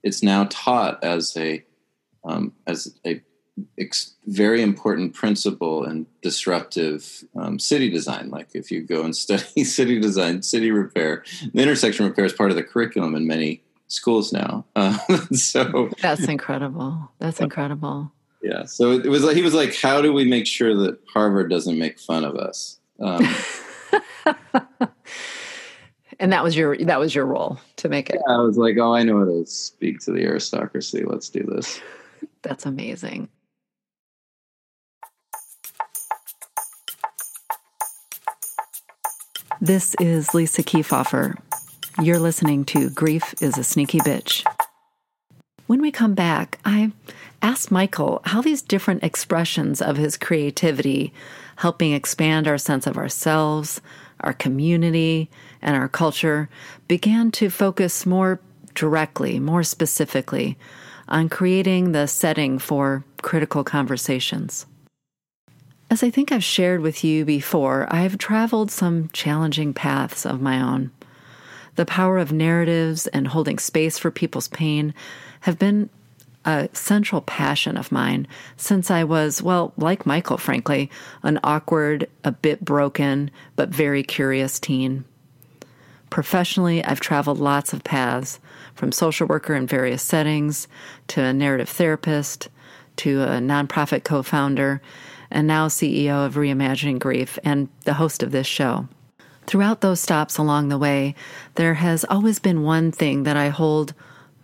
[0.03, 1.65] it's now taught as a
[2.25, 3.21] um, as a
[3.79, 8.31] ex- very important principle in disruptive um, city design.
[8.31, 12.51] Like if you go and study city design, city repair, the intersection repair is part
[12.51, 14.65] of the curriculum in many schools now.
[14.75, 14.99] Uh,
[15.33, 17.11] so that's incredible.
[17.19, 18.13] That's incredible.
[18.43, 18.65] Yeah.
[18.65, 21.79] So it was like he was like, "How do we make sure that Harvard doesn't
[21.79, 23.27] make fun of us?" Um,
[26.19, 28.21] and that was your that was your role to make it.
[28.27, 31.05] Yeah, I was like, "Oh, I know how to speak to the aristocracy.
[31.05, 31.81] Let's do this."
[32.43, 33.29] That's amazing.
[39.61, 41.37] This is Lisa Keefauver.
[42.03, 44.45] You're listening to Grief is a Sneaky Bitch.
[45.67, 46.93] When we come back, I
[47.43, 51.13] asked Michael how these different expressions of his creativity
[51.57, 53.81] helping expand our sense of ourselves,
[54.21, 55.31] our community,
[55.63, 56.49] and our culture
[56.89, 58.41] began to focus more
[58.75, 60.57] directly, more specifically
[61.09, 64.67] on creating the setting for critical conversations.
[65.89, 70.61] As I think I've shared with you before, I've traveled some challenging paths of my
[70.61, 70.91] own.
[71.77, 74.95] The power of narratives and holding space for people's pain
[75.41, 75.91] have been
[76.47, 80.89] a central passion of mine since I was, well, like Michael, frankly,
[81.25, 85.05] an awkward, a bit broken, but very curious teen.
[86.09, 88.39] Professionally, I've traveled lots of paths
[88.75, 90.69] from social worker in various settings
[91.09, 92.49] to a narrative therapist
[92.97, 94.81] to a nonprofit co founder
[95.31, 98.87] and now CEO of Reimagining Grief and the host of this show.
[99.47, 101.17] Throughout those stops along the way,
[101.57, 103.93] there has always been one thing that I hold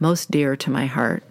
[0.01, 1.23] most dear to my heart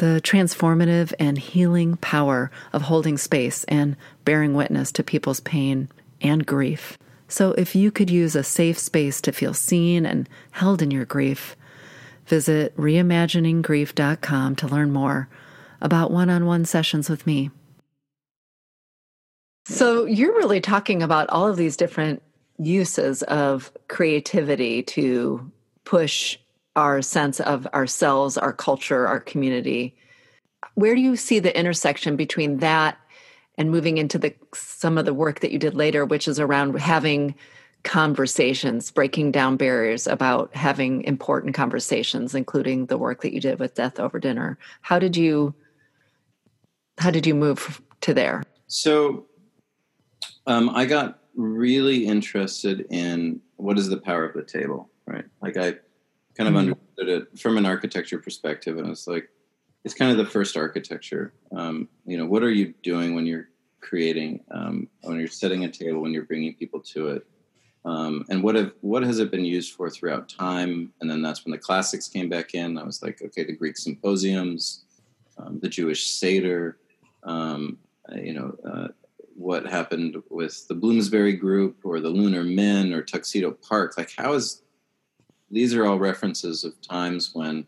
[0.00, 5.88] the transformative and healing power of holding space and bearing witness to people's pain
[6.20, 6.98] and grief.
[7.28, 11.04] So, if you could use a safe space to feel seen and held in your
[11.04, 11.54] grief,
[12.26, 15.28] visit reimagininggrief.com to learn more
[15.80, 17.50] about one on one sessions with me.
[19.66, 22.22] So you're really talking about all of these different
[22.58, 25.50] uses of creativity to
[25.84, 26.38] push
[26.80, 29.94] our sense of ourselves, our culture, our community.
[30.74, 32.98] Where do you see the intersection between that
[33.58, 36.80] and moving into the some of the work that you did later, which is around
[36.80, 37.34] having
[37.84, 43.74] conversations, breaking down barriers about having important conversations, including the work that you did with
[43.74, 44.58] Death Over Dinner.
[44.80, 45.54] How did you
[46.98, 48.42] how did you move to there?
[48.68, 49.26] So
[50.46, 55.24] um, I got really interested in what is the power of the table, right?
[55.42, 55.74] Like I
[56.36, 56.72] kind of mm-hmm.
[56.72, 59.28] understood it from an architecture perspective, and it's like
[59.84, 61.32] it's kind of the first architecture.
[61.52, 63.48] Um, you know, what are you doing when you're
[63.80, 67.26] creating, um, when you're setting a table, when you're bringing people to it,
[67.84, 70.92] um, and what have what has it been used for throughout time?
[71.00, 72.78] And then that's when the classics came back in.
[72.78, 74.84] I was like, okay, the Greek symposiums,
[75.38, 76.78] um, the Jewish Seder,
[77.22, 77.78] um,
[78.14, 78.88] you know, uh,
[79.34, 83.94] what happened with the Bloomsbury Group or the Lunar Men or Tuxedo Park.
[83.96, 84.62] Like, how is
[85.50, 87.66] these are all references of times when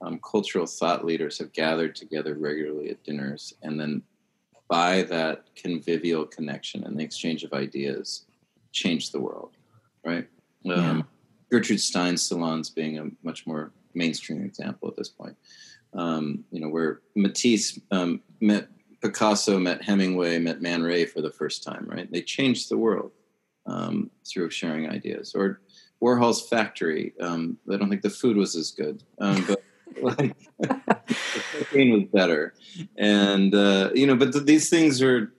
[0.00, 4.02] um, cultural thought leaders have gathered together regularly at dinners, and then
[4.68, 8.24] by that convivial connection and the exchange of ideas,
[8.72, 9.52] changed the world,
[10.04, 10.26] right?
[10.62, 10.74] Yeah.
[10.74, 11.08] Um,
[11.50, 15.36] Gertrude Stein's salons being a much more mainstream example at this point.
[15.92, 18.68] Um, you know, where Matisse um, met
[19.00, 22.10] Picasso met Hemingway, met Man Ray for the first time, right?
[22.10, 23.12] They changed the world
[23.66, 25.34] um, through sharing ideas.
[25.34, 25.60] Or
[26.02, 27.14] Warhol's factory.
[27.20, 29.62] Um, I don't think the food was as good, um, but
[30.02, 31.14] like, the
[31.52, 32.54] cocaine was better.
[32.96, 35.32] And uh, you know, but th- these things are,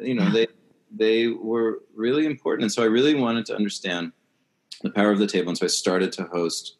[0.00, 0.46] you know, they
[0.94, 2.64] they were really important.
[2.64, 4.12] And so I really wanted to understand
[4.82, 5.48] the power of the table.
[5.48, 6.76] And so I started to host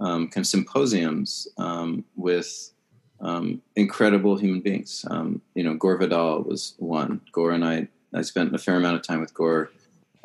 [0.00, 2.72] um, kind of symposiums um, with
[3.20, 5.04] um, incredible human beings.
[5.10, 7.20] Um, you know, Gore Vidal was one.
[7.32, 9.70] Gore and I, I spent a fair amount of time with Gore,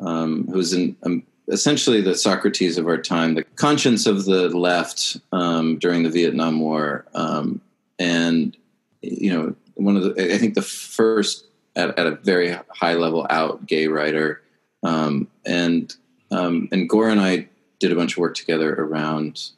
[0.00, 5.18] um, who's in, um, essentially the Socrates of our time, the conscience of the left
[5.32, 7.04] um, during the Vietnam War.
[7.14, 7.60] Um,
[7.98, 8.56] and,
[9.02, 13.26] you know, one of the I think the first at, at a very high level
[13.30, 14.42] out gay writer,
[14.82, 15.94] um, and
[16.30, 19.50] um, and Gore and I did a bunch of work together around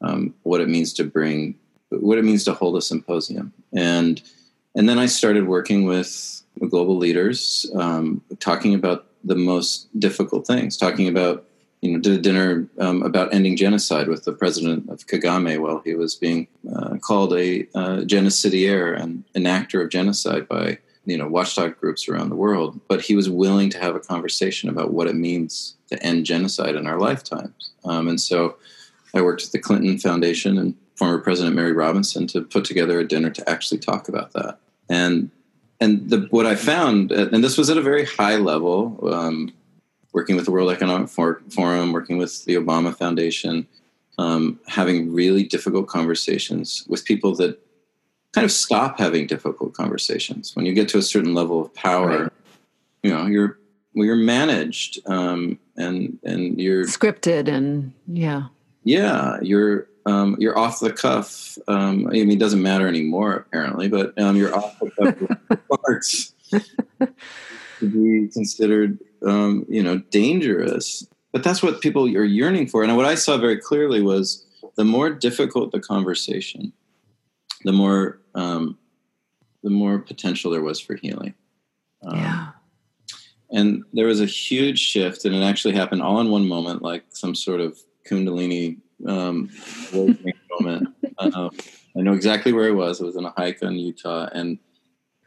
[0.00, 1.54] um, what it means to bring
[1.90, 4.22] what it means to hold a symposium, and
[4.74, 10.76] and then I started working with global leaders, um, talking about the most difficult things,
[10.76, 11.44] talking about
[11.80, 15.80] you know, did a dinner um, about ending genocide with the president of Kagame while
[15.84, 21.16] he was being uh, called a uh, genocidaire and an actor of genocide by you
[21.16, 22.80] know watchdog groups around the world.
[22.88, 26.74] But he was willing to have a conversation about what it means to end genocide
[26.74, 27.70] in our lifetimes.
[27.84, 28.56] Um, and so,
[29.14, 33.06] I worked with the Clinton Foundation and former President Mary Robinson to put together a
[33.06, 34.58] dinner to actually talk about that.
[34.90, 35.30] And
[35.80, 38.98] and the, what I found, and this was at a very high level.
[39.12, 39.52] Um,
[40.12, 43.66] working with the World Economic Forum, working with the Obama Foundation,
[44.18, 47.58] um, having really difficult conversations with people that
[48.32, 50.56] kind of stop having difficult conversations.
[50.56, 52.32] When you get to a certain level of power, right.
[53.02, 53.58] you know, you're
[53.94, 58.48] well, you're managed um, and and you're scripted and yeah,
[58.84, 61.58] yeah, you're um, you're off the cuff.
[61.68, 66.34] Um, I mean, it doesn't matter anymore apparently, but um, you're off the cuff parts
[66.50, 71.06] to be considered um, you know, dangerous.
[71.32, 72.82] But that's what people are yearning for.
[72.82, 74.46] And what I saw very clearly was
[74.76, 76.72] the more difficult the conversation,
[77.64, 78.78] the more um,
[79.62, 81.34] the more potential there was for healing.
[82.06, 82.48] Um, yeah.
[83.50, 87.04] And there was a huge shift, and it actually happened all in one moment, like
[87.10, 87.78] some sort of
[88.08, 89.50] Kundalini um,
[89.92, 90.88] moment.
[91.18, 91.50] Uh,
[91.96, 93.00] I know exactly where I was.
[93.00, 94.58] I was on a hike in Utah, and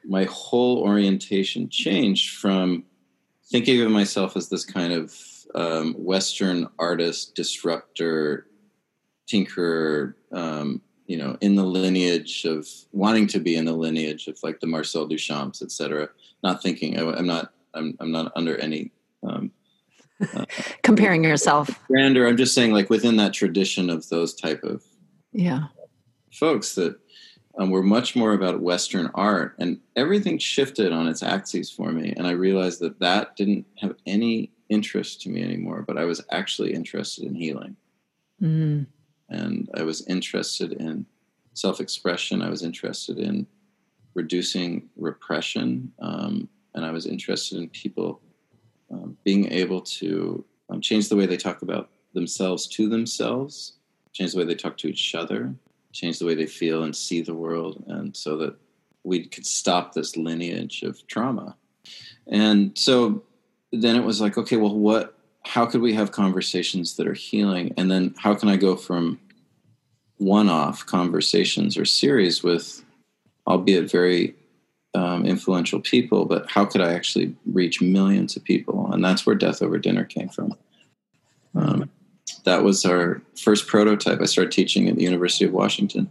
[0.06, 2.84] my whole orientation changed from
[3.52, 5.16] thinking of myself as this kind of
[5.56, 8.48] um, Western artist, disruptor,
[9.28, 14.38] tinkerer, um, you know, in the lineage of wanting to be in the lineage of
[14.44, 16.10] like the Marcel Duchamps, et cetera.
[16.44, 18.92] Not thinking, I, am not, I'm, I'm not under any
[19.24, 19.52] um,
[20.84, 22.28] comparing yourself grander.
[22.28, 24.84] I'm just saying, like within that tradition of those type of
[25.32, 25.68] yeah
[26.32, 26.98] folks that
[27.58, 32.14] um, were much more about Western art, and everything shifted on its axes for me.
[32.16, 36.24] And I realized that that didn't have any interest to me anymore, but I was
[36.32, 37.76] actually interested in healing.
[38.42, 38.88] Mm.
[39.30, 41.06] And I was interested in
[41.54, 43.46] self expression, I was interested in
[44.14, 48.22] reducing repression, um, and I was interested in people
[48.92, 53.74] um, being able to um, change the way they talk about themselves to themselves,
[54.14, 55.54] change the way they talk to each other,
[55.94, 58.56] change the way they feel and see the world, and so that
[59.04, 61.56] we could stop this lineage of trauma.
[62.28, 63.24] And so
[63.72, 65.18] then it was like, okay, well, what?
[65.44, 67.74] How could we have conversations that are healing?
[67.76, 69.20] And then how can I go from
[70.18, 72.86] one-off conversations or series with,
[73.48, 74.36] albeit very
[74.94, 78.92] um, influential people, but how could I actually reach millions of people?
[78.92, 80.54] And that's where Death Over Dinner came from.
[81.56, 81.90] Um,
[82.46, 84.22] that was our first prototype.
[84.22, 86.10] I started teaching at the University of Washington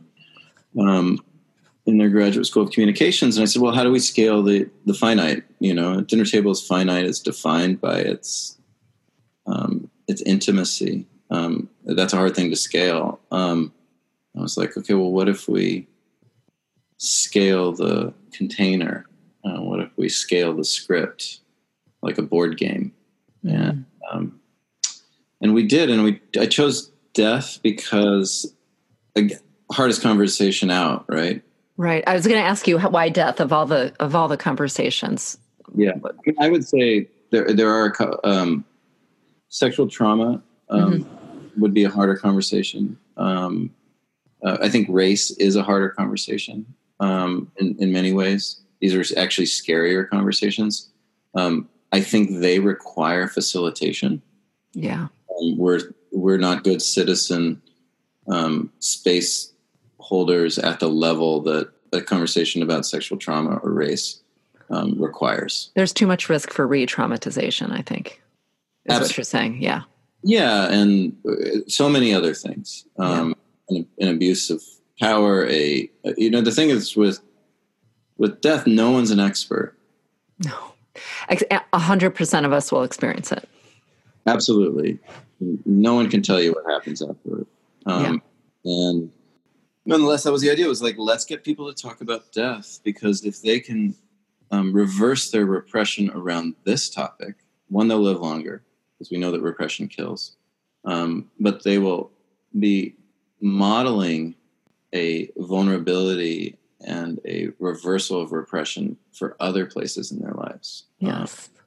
[0.78, 1.22] um,
[1.86, 4.68] in their graduate school of communications, and I said, "Well, how do we scale the
[4.86, 5.44] the finite?
[5.58, 7.04] You know, a dinner table is finite.
[7.04, 8.58] It's defined by its
[9.46, 11.06] um, its intimacy.
[11.30, 13.72] Um, that's a hard thing to scale." Um,
[14.36, 15.86] I was like, "Okay, well, what if we
[17.00, 19.06] scale the container?
[19.42, 21.40] Uh, what if we scale the script
[22.02, 22.92] like a board game?"
[23.44, 23.56] Mm-hmm.
[23.56, 24.40] And um,
[25.40, 28.54] and we did, and we I chose death because
[29.16, 29.38] again,
[29.72, 31.42] hardest conversation out, right?
[31.76, 32.04] Right.
[32.06, 35.38] I was going to ask you why death of all the of all the conversations.
[35.74, 35.92] Yeah,
[36.38, 37.94] I would say there there are
[38.24, 38.64] um,
[39.48, 41.60] sexual trauma um, mm-hmm.
[41.60, 42.98] would be a harder conversation.
[43.16, 43.70] Um,
[44.42, 46.66] uh, I think race is a harder conversation
[47.00, 48.60] um, in in many ways.
[48.80, 50.88] These are actually scarier conversations.
[51.34, 54.22] Um, I think they require facilitation.
[54.72, 55.08] Yeah
[55.40, 55.80] um, we're
[56.12, 57.60] we're not good citizen
[58.28, 59.52] um, space
[59.98, 64.20] holders at the level that a conversation about sexual trauma or race
[64.70, 65.70] um, requires.
[65.74, 67.72] There's too much risk for re-traumatization.
[67.72, 68.22] I think
[68.84, 69.08] is Absolutely.
[69.08, 69.62] what you're saying.
[69.62, 69.82] Yeah.
[70.22, 72.84] Yeah, and uh, so many other things.
[72.98, 73.34] Um,
[73.70, 73.78] yeah.
[73.78, 74.62] an, an, abuse of
[75.00, 75.46] power.
[75.48, 77.20] A you know the thing is with
[78.18, 79.76] with death, no one's an expert.
[80.44, 80.72] No,
[81.72, 83.48] a hundred percent of us will experience it.
[84.26, 84.98] Absolutely.
[85.64, 87.46] No one can tell you what happens afterward.
[87.86, 88.22] Um,
[88.64, 88.72] yeah.
[88.72, 89.10] And
[89.86, 90.66] nonetheless, that was the idea.
[90.66, 93.94] It was like, let's get people to talk about death because if they can
[94.50, 97.36] um, reverse their repression around this topic,
[97.68, 98.62] one, they'll live longer
[98.98, 100.36] because we know that repression kills.
[100.84, 102.10] Um, but they will
[102.58, 102.96] be
[103.40, 104.34] modeling
[104.94, 110.84] a vulnerability and a reversal of repression for other places in their lives.
[110.98, 111.48] Yes.
[111.48, 111.60] Um,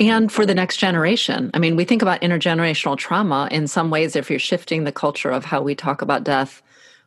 [0.00, 1.50] and for the next generation.
[1.54, 5.30] I mean, we think about intergenerational trauma in some ways, if you're shifting the culture
[5.30, 6.62] of how we talk about death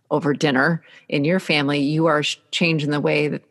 [0.10, 3.44] over dinner in your family, you are changing the way that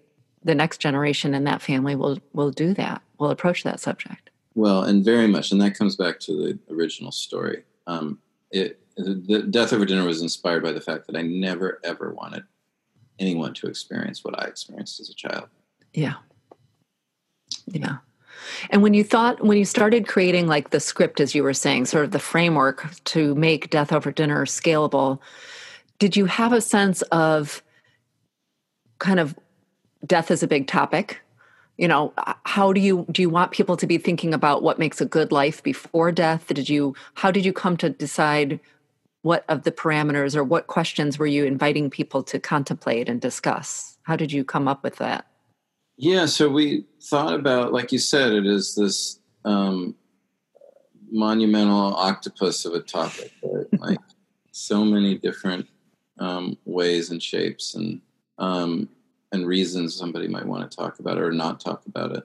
[0.43, 4.31] the next generation in that family will will do that, will approach that subject.
[4.55, 7.65] Well, and very much, and that comes back to the original story.
[7.87, 8.19] Um,
[8.51, 12.45] it, the death over dinner was inspired by the fact that I never ever wanted
[13.19, 15.49] anyone to experience what I experienced as a child.
[15.93, 16.15] Yeah.
[17.67, 17.99] Yeah.
[18.71, 21.87] And when you thought, when you started creating like the script, as you were saying,
[21.87, 25.19] sort of the framework to make Death Over Dinner scalable,
[25.99, 27.63] did you have a sense of
[28.99, 29.39] kind of
[30.07, 31.21] death is a big topic?
[31.77, 32.13] You know,
[32.45, 35.33] how do you do you want people to be thinking about what makes a good
[35.33, 36.47] life before death?
[36.49, 38.61] Did you how did you come to decide
[39.23, 43.99] what of the parameters or what questions were you inviting people to contemplate and discuss?
[44.03, 45.27] How did you come up with that?
[45.97, 49.95] Yeah, so we thought about, like you said, it is this um,
[51.11, 53.67] monumental octopus of a topic, right?
[53.79, 53.99] like
[54.53, 55.67] so many different
[56.19, 58.01] um, ways and shapes and
[58.39, 58.89] um,
[59.33, 62.25] and reasons somebody might want to talk about it or not talk about it.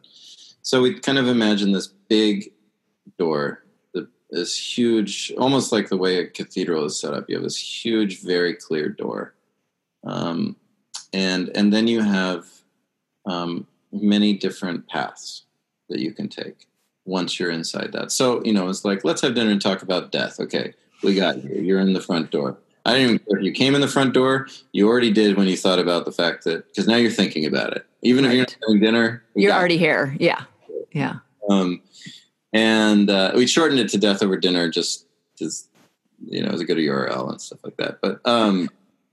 [0.61, 2.51] So we kind of imagine this big
[3.19, 3.64] door,
[4.35, 7.25] this huge, almost like the way a cathedral is set up.
[7.29, 9.33] You have this huge, very clear door,
[10.03, 10.57] um,
[11.13, 12.45] and and then you have
[13.25, 15.43] um, many different paths
[15.89, 16.67] that you can take
[17.05, 18.11] once you're inside that.
[18.11, 20.39] So, you know, it's like, let's have dinner and talk about death.
[20.39, 21.61] Okay, we got you.
[21.61, 22.57] You're in the front door.
[22.85, 24.47] I didn't even care if you came in the front door.
[24.73, 27.75] You already did when you thought about the fact that because now you're thinking about
[27.75, 27.85] it.
[28.01, 28.31] Even right.
[28.31, 30.15] if you're not having dinner, you're already here.
[30.19, 30.43] Yeah,
[30.91, 31.19] yeah.
[31.49, 31.81] Um,
[32.55, 35.69] and uh, we shortened it to death over dinner, just just
[36.25, 37.99] you know, as a good URL and stuff like that.
[38.01, 38.69] But um,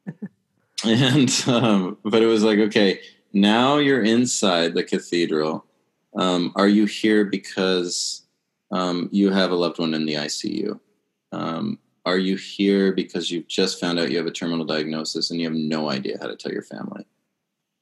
[0.84, 3.01] and um, but it was like okay,
[3.32, 5.66] now you're inside the cathedral.
[6.16, 8.22] Um, are you here because
[8.70, 10.78] um, you have a loved one in the ICU?
[11.32, 15.40] Um, are you here because you've just found out you have a terminal diagnosis and
[15.40, 17.07] you have no idea how to tell your family?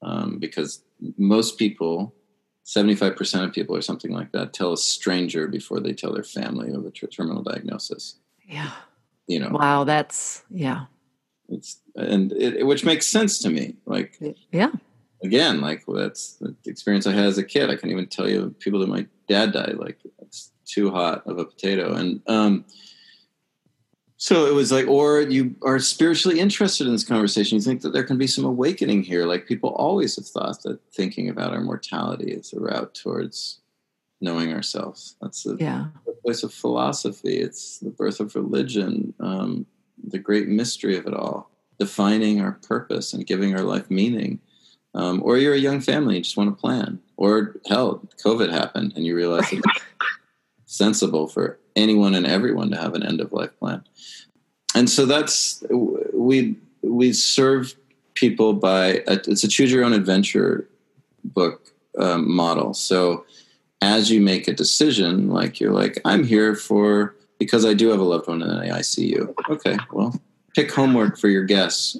[0.01, 0.83] Um, because
[1.17, 2.15] most people,
[2.65, 6.71] 75% of people or something like that, tell a stranger before they tell their family
[6.71, 8.15] of a terminal diagnosis.
[8.47, 8.71] Yeah.
[9.27, 9.49] You know.
[9.49, 10.85] Wow, that's yeah.
[11.49, 13.75] It's and it, which makes sense to me.
[13.85, 14.17] Like
[14.51, 14.71] yeah
[15.23, 17.69] again, like well, that's the experience I had as a kid.
[17.69, 19.75] I can't even tell you people that my dad died.
[19.77, 21.93] Like it's too hot of a potato.
[21.93, 22.65] And um,
[24.21, 27.55] so it was like, or you are spiritually interested in this conversation.
[27.55, 29.25] You think that there can be some awakening here.
[29.25, 33.61] Like people always have thought that thinking about our mortality is a route towards
[34.21, 35.15] knowing ourselves.
[35.23, 35.87] That's the, yeah.
[36.05, 37.39] the place of philosophy.
[37.39, 39.15] It's the birth of religion.
[39.19, 39.65] Um,
[40.03, 41.49] the great mystery of it all,
[41.79, 44.39] defining our purpose and giving our life meaning
[44.93, 48.93] um, or you're a young family and just want to plan, or hell, COVID happened
[48.95, 49.67] and you realize it's
[50.65, 53.83] sensible for anyone and everyone to have an end of life plan.
[54.75, 55.63] And so that's
[56.13, 57.75] we we serve
[58.13, 60.67] people by a, it's a choose your own adventure
[61.23, 62.73] book um, model.
[62.73, 63.25] So
[63.81, 67.99] as you make a decision, like you're like, I'm here for because I do have
[67.99, 69.33] a loved one in the ICU.
[69.49, 70.13] Okay, well,
[70.55, 71.97] pick homework for your guests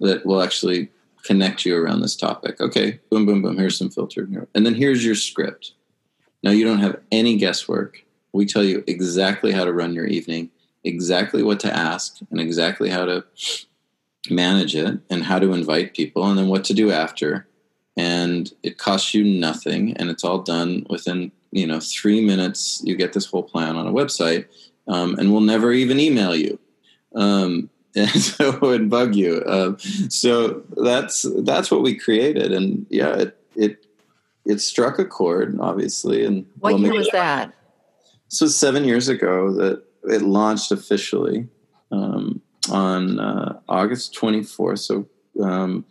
[0.00, 0.88] that will actually
[1.24, 2.60] connect you around this topic.
[2.60, 3.58] Okay, boom, boom, boom.
[3.58, 4.46] Here's some filter.
[4.54, 5.72] And then here's your script.
[6.42, 8.04] Now you don't have any guesswork.
[8.36, 10.50] We tell you exactly how to run your evening,
[10.84, 13.24] exactly what to ask, and exactly how to
[14.30, 17.46] manage it, and how to invite people, and then what to do after.
[17.96, 22.82] And it costs you nothing, and it's all done within you know three minutes.
[22.84, 24.46] You get this whole plan on a website,
[24.86, 26.58] um, and we'll never even email you.
[27.14, 29.42] Um, and so it would bug you.
[29.46, 29.78] Um,
[30.10, 33.86] so that's that's what we created, and yeah, it it
[34.44, 36.24] it struck a chord, obviously.
[36.24, 37.54] And what well, year was that?
[38.28, 41.48] So seven years ago that it launched officially
[41.90, 44.80] um, on uh, August twenty fourth.
[44.80, 45.08] So
[45.42, 45.84] um,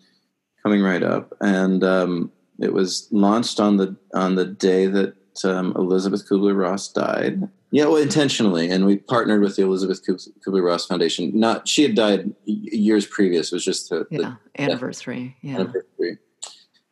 [0.63, 5.73] coming right up, and um, it was launched on the on the day that um,
[5.75, 10.85] Elisabeth Kubler Ross died, yeah, well, intentionally, and we partnered with the Elisabeth Kubler Ross
[10.85, 11.37] Foundation.
[11.37, 13.51] Not she had died years previous.
[13.51, 15.35] It was just the, yeah, the anniversary.
[15.41, 16.19] Yeah, anniversary.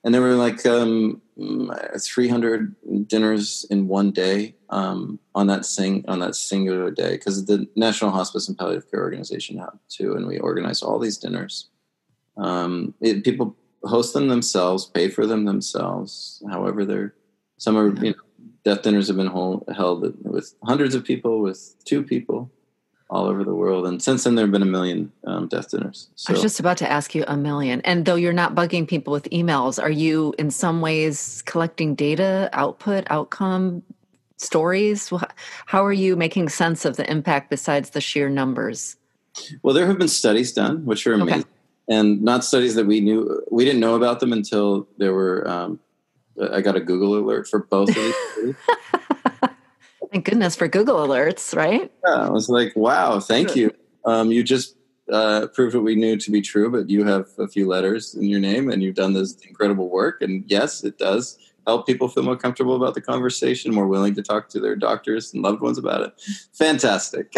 [0.03, 1.21] And there were like um,
[1.97, 7.67] 300 dinners in one day um, on that sing on that singular day because the
[7.75, 11.69] National Hospice and Palliative Care Organization had too, and we organized all these dinners.
[12.37, 16.43] Um, it, people host them themselves, pay for them themselves.
[16.49, 17.13] However, they're
[17.57, 21.75] some are you know death dinners have been hold, held with hundreds of people, with
[21.85, 22.51] two people,
[23.13, 23.85] all over the world.
[23.85, 26.09] And since then, there have been a million um, death dinners.
[26.15, 26.31] So.
[26.31, 27.79] I was just about to ask you a million.
[27.81, 32.49] And though you're not bugging people with emails, are you in some ways collecting data,
[32.53, 33.83] output, outcome,
[34.37, 35.13] stories?
[35.67, 38.97] How are you making sense of the impact besides the sheer numbers?
[39.61, 41.41] Well, there have been studies done, which are amazing.
[41.41, 41.49] Okay.
[41.87, 45.79] And not studies that we knew, we didn't know about them until there were, um,
[46.51, 48.55] I got a Google alert for both of these.
[50.13, 51.91] Thank goodness for Google Alerts, right?
[52.05, 53.71] Yeah, I was like, wow, thank you.
[54.05, 54.75] Um, you just
[55.11, 58.25] uh, proved what we knew to be true, but you have a few letters in
[58.25, 60.21] your name and you've done this incredible work.
[60.21, 64.21] And yes, it does help people feel more comfortable about the conversation, more willing to
[64.21, 66.13] talk to their doctors and loved ones about it.
[66.53, 67.33] Fantastic.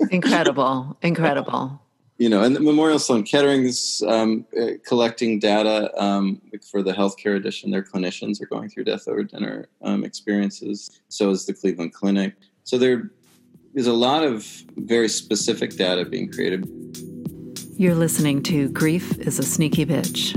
[0.10, 0.96] incredible.
[1.02, 1.80] Incredible
[2.22, 7.72] you know, and Memorial Sloan Kettering's um, uh, collecting data um, for the healthcare edition.
[7.72, 11.00] Their clinicians are going through death over dinner um, experiences.
[11.08, 12.36] So is the Cleveland Clinic.
[12.62, 13.10] So there
[13.74, 14.44] is a lot of
[14.76, 16.64] very specific data being created.
[17.76, 20.36] You're listening to Grief is a Sneaky Bitch.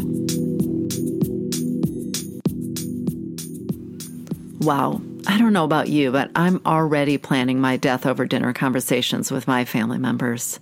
[4.66, 5.04] Wow.
[5.28, 9.48] I don't know about you, but I'm already planning my death over dinner conversations with
[9.48, 10.60] my family members.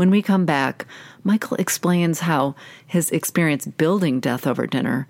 [0.00, 0.86] When we come back,
[1.24, 2.54] Michael explains how
[2.86, 5.06] his experience building Death Over Dinner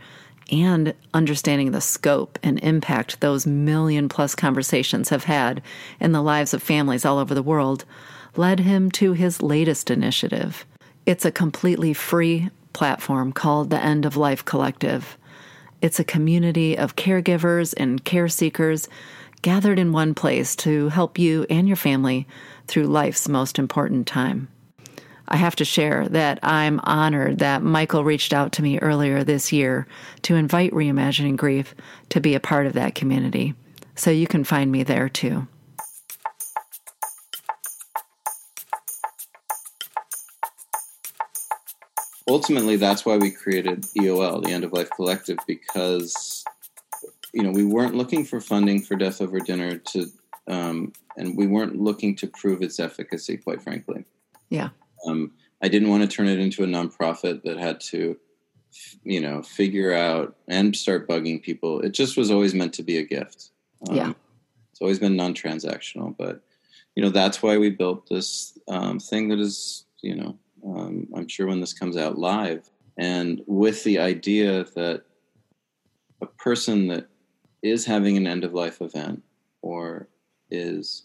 [0.50, 5.62] and understanding the scope and impact those million plus conversations have had
[6.00, 7.84] in the lives of families all over the world
[8.34, 10.66] led him to his latest initiative.
[11.06, 15.16] It's a completely free platform called the End of Life Collective.
[15.80, 18.88] It's a community of caregivers and care seekers
[19.42, 22.26] gathered in one place to help you and your family
[22.66, 24.48] through life's most important time.
[25.30, 29.52] I have to share that I'm honored that Michael reached out to me earlier this
[29.52, 29.86] year
[30.22, 31.74] to invite Reimagining Grief
[32.08, 33.54] to be a part of that community.
[33.94, 35.46] So you can find me there too.
[42.26, 46.44] Ultimately, that's why we created EOL, the End of Life Collective, because
[47.32, 50.06] you know we weren't looking for funding for Death Over Dinner to,
[50.46, 54.04] um, and we weren't looking to prove its efficacy, quite frankly.
[54.48, 54.70] Yeah.
[55.06, 55.32] Um,
[55.62, 58.16] I didn't want to turn it into a nonprofit that had to,
[59.04, 61.80] you know, figure out and start bugging people.
[61.80, 63.50] It just was always meant to be a gift.
[63.88, 64.12] Um, yeah.
[64.72, 66.16] It's always been non transactional.
[66.16, 66.42] But,
[66.94, 71.28] you know, that's why we built this um, thing that is, you know, um, I'm
[71.28, 75.04] sure when this comes out live, and with the idea that
[76.20, 77.08] a person that
[77.62, 79.22] is having an end of life event
[79.62, 80.08] or
[80.50, 81.04] is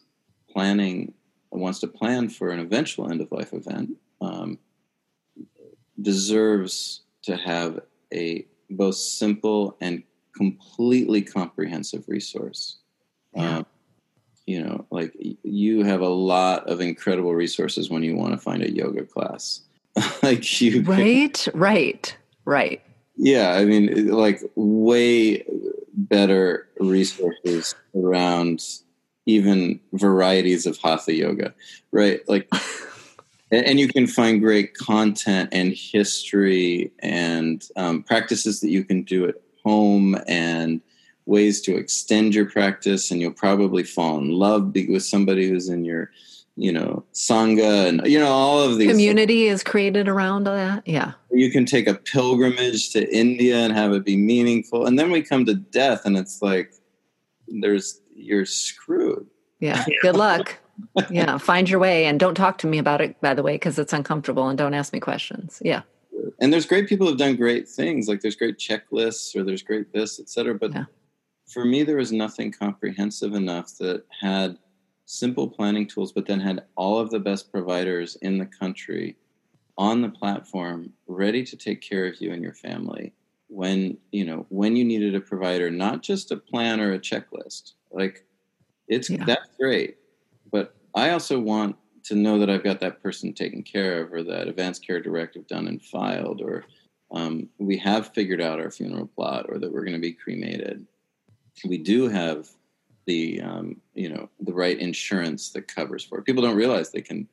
[0.50, 1.14] planning
[1.58, 3.92] wants to plan for an eventual end of life event
[4.22, 4.60] um,
[6.02, 7.80] deserves to have
[8.14, 10.04] a both simple and
[10.36, 12.78] completely comprehensive resource.
[13.34, 13.58] Yeah.
[13.58, 13.66] Um,
[14.46, 18.62] you know, like you have a lot of incredible resources when you want to find
[18.62, 19.62] a yoga class.
[20.24, 22.82] like you, right, can, right, right.
[23.16, 25.46] Yeah, I mean, like way
[25.94, 28.62] better resources around
[29.26, 31.54] even varieties of hatha yoga,
[31.92, 32.22] right?
[32.28, 32.50] Like,
[33.52, 39.28] and you can find great content and history and um, practices that you can do
[39.28, 40.82] at home and
[41.26, 43.10] ways to extend your practice.
[43.10, 46.12] And you'll probably fall in love with somebody who's in your,
[46.56, 50.88] you know, sangha and you know all of these community is created around that.
[50.88, 55.12] Yeah, you can take a pilgrimage to India and have it be meaningful, and then
[55.12, 56.72] we come to death, and it's like
[57.48, 59.28] there's you're screwed.
[59.60, 59.86] Yeah.
[60.02, 60.58] Good luck.
[61.10, 61.38] yeah.
[61.38, 63.94] Find your way and don't talk to me about it, by the way, because it's
[63.94, 65.62] uncomfortable and don't ask me questions.
[65.64, 65.82] Yeah.
[66.40, 68.08] And there's great people who've done great things.
[68.08, 70.56] Like there's great checklists or there's great this, et cetera.
[70.56, 70.86] But yeah.
[71.48, 74.58] for me, there was nothing comprehensive enough that had
[75.06, 79.16] simple planning tools, but then had all of the best providers in the country
[79.78, 83.14] on the platform ready to take care of you and your family
[83.48, 87.74] when you know when you needed a provider not just a plan or a checklist
[87.96, 88.26] like
[88.88, 89.26] it's yeah.
[89.26, 89.98] that's great.
[90.52, 94.24] But i also want to know that i've got that person taken care of or
[94.24, 96.66] that advanced care directive done and filed or
[97.12, 100.86] um, we have figured out our funeral plot or that we're going to be cremated.
[101.64, 102.50] We do have
[103.06, 106.26] the um, you know the right insurance that covers for it.
[106.26, 107.28] People don't realize they can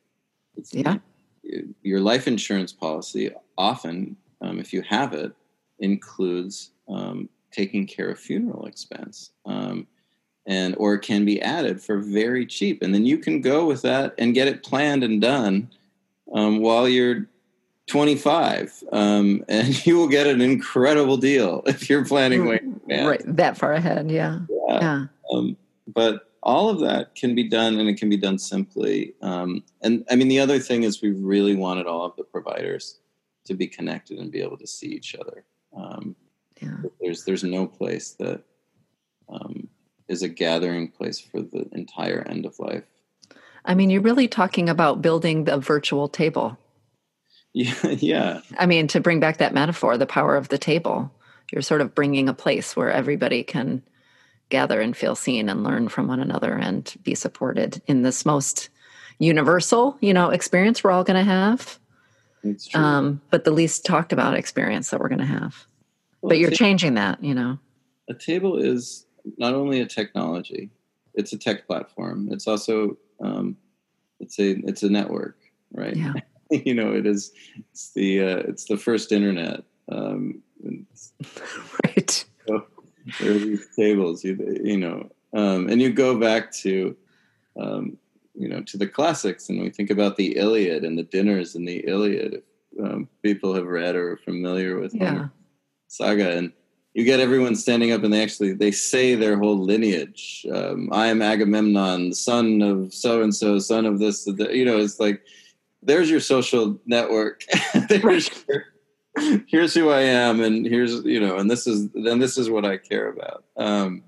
[0.71, 0.97] yeah.
[1.81, 5.33] Your life insurance policy often um, if you have it
[5.79, 9.31] includes um, taking care of funeral expense.
[9.45, 9.87] Um,
[10.45, 14.13] and or can be added for very cheap and then you can go with that
[14.17, 15.69] and get it planned and done
[16.33, 17.27] um, while you're
[17.87, 23.57] 25 um, and you will get an incredible deal if you're planning way right that
[23.57, 25.05] far ahead yeah yeah, yeah.
[25.31, 29.13] Um, but all of that can be done and it can be done simply.
[29.21, 32.99] Um, and I mean, the other thing is we really wanted all of the providers
[33.45, 35.45] to be connected and be able to see each other.
[35.75, 36.15] Um,
[36.61, 36.77] yeah.
[37.01, 38.43] There's there's no place that
[39.29, 39.67] um,
[40.07, 42.83] is a gathering place for the entire end of life.
[43.65, 46.57] I mean, you're really talking about building the virtual table.
[47.53, 48.41] Yeah, yeah.
[48.57, 51.11] I mean, to bring back that metaphor, the power of the table.
[51.51, 53.83] You're sort of bringing a place where everybody can
[54.49, 58.69] gather and feel seen and learn from one another and be supported in this most
[59.19, 61.79] universal, you know, experience we're all going to have.
[62.73, 65.65] Um, but the least talked about experience that we're going to have.
[66.21, 67.59] Well, but you're changing that, you know.
[68.09, 69.05] A table is
[69.37, 70.69] not only a technology;
[71.13, 72.29] it's a tech platform.
[72.31, 73.57] It's also um,
[74.19, 75.37] it's a it's a network,
[75.71, 75.95] right?
[75.95, 76.13] Yeah.
[76.51, 77.31] you know, it is.
[77.71, 79.63] It's the uh, it's the first internet.
[79.91, 80.41] Um,
[81.85, 82.25] right.
[82.47, 82.65] So
[83.19, 86.95] there are these tables, you, you know, um, and you go back to
[87.59, 87.97] um,
[88.35, 91.65] you know to the classics and we think about the iliad and the dinners in
[91.65, 92.43] the iliad if
[92.83, 95.27] um, people have read or are familiar with yeah.
[95.87, 96.51] saga and
[96.93, 100.45] you get everyone standing up and they actually they say their whole lineage.
[100.51, 104.99] Um, i am agamemnon son of so and so son of this you know it's
[104.99, 105.21] like
[105.85, 107.43] there's your social network.
[107.89, 112.37] There's your, here's who i am and here's you know and this is then this
[112.37, 113.43] is what i care about.
[113.57, 114.03] Um,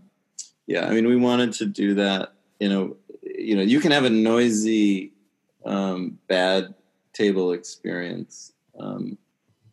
[0.68, 4.06] yeah i mean we wanted to do that you know you know you can have
[4.06, 5.12] a noisy
[5.66, 6.74] um, bad
[7.14, 9.18] table experience um,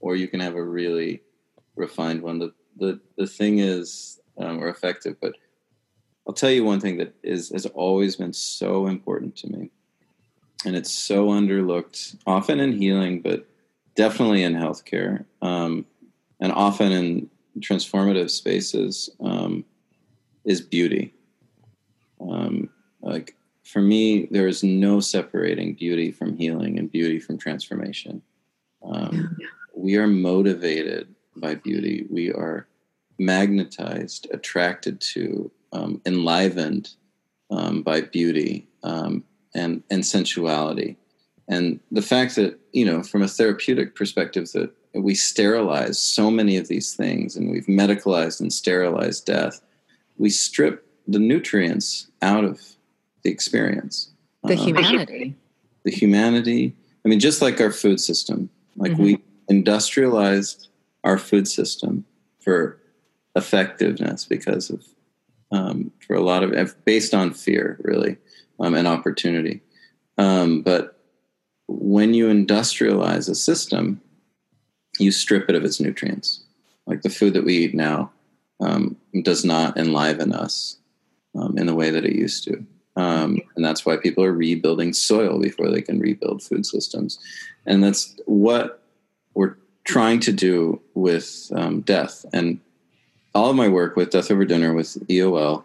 [0.01, 1.23] or you can have a really
[1.77, 5.35] refined one the the, the thing is um, or effective but
[6.27, 9.70] i'll tell you one thing that is has always been so important to me
[10.64, 13.47] and it's so underlooked often in healing but
[13.95, 15.85] definitely in healthcare um,
[16.41, 19.64] and often in transformative spaces um,
[20.45, 21.12] is beauty
[22.20, 22.68] um,
[23.03, 28.23] like for me, there is no separating beauty from healing and beauty from transformation.
[28.85, 29.37] Um.
[29.75, 32.07] We are motivated by beauty.
[32.09, 32.66] We are
[33.18, 36.95] magnetized, attracted to, um, enlivened
[37.51, 39.24] um, by beauty um,
[39.55, 40.97] and and sensuality.
[41.49, 46.57] And the fact that you know, from a therapeutic perspective, that we sterilize so many
[46.57, 49.61] of these things, and we've medicalized and sterilized death.
[50.16, 52.61] We strip the nutrients out of
[53.22, 54.11] the experience.
[54.45, 55.34] The uh, humanity.
[55.84, 56.76] The humanity.
[57.05, 59.03] I mean, just like our food system, like mm-hmm.
[59.03, 60.68] we industrialized
[61.05, 62.05] our food system
[62.41, 62.79] for
[63.35, 64.85] effectiveness because of,
[65.51, 68.17] um, for a lot of, based on fear, really,
[68.61, 69.61] um, and opportunity.
[70.19, 70.99] Um, but
[71.69, 74.01] when you industrialize a system,
[74.99, 76.45] you strip it of its nutrients.
[76.87, 78.13] Like the food that we eat now
[78.61, 80.77] um, does not enliven us
[81.35, 82.65] um, in the way that it used to.
[82.97, 87.19] Um, and that's why people are rebuilding soil before they can rebuild food systems.
[87.67, 88.82] And that's what
[89.85, 92.24] trying to do with um, death.
[92.33, 92.61] And
[93.35, 95.64] all of my work with Death Over Dinner with EOL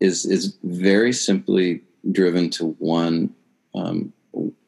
[0.00, 1.82] is is very simply
[2.12, 3.34] driven to one
[3.74, 4.12] um,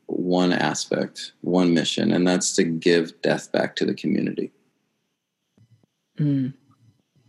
[0.07, 4.51] one aspect, one mission, and that's to give death back to the community.
[6.19, 6.55] Mm.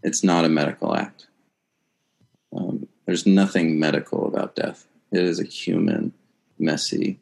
[0.03, 1.27] It's not a medical act.
[2.55, 4.87] Um, there's nothing medical about death.
[5.11, 6.13] It is a human,
[6.57, 7.19] messy,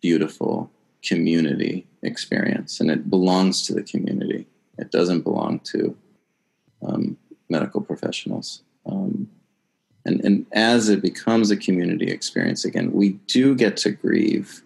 [0.00, 0.70] beautiful
[1.02, 4.46] community experience, and it belongs to the community.
[4.78, 5.96] It doesn't belong to
[6.82, 7.16] um,
[7.48, 8.62] medical professionals.
[8.86, 9.28] Um,
[10.04, 14.62] and, and as it becomes a community experience again, we do get to grieve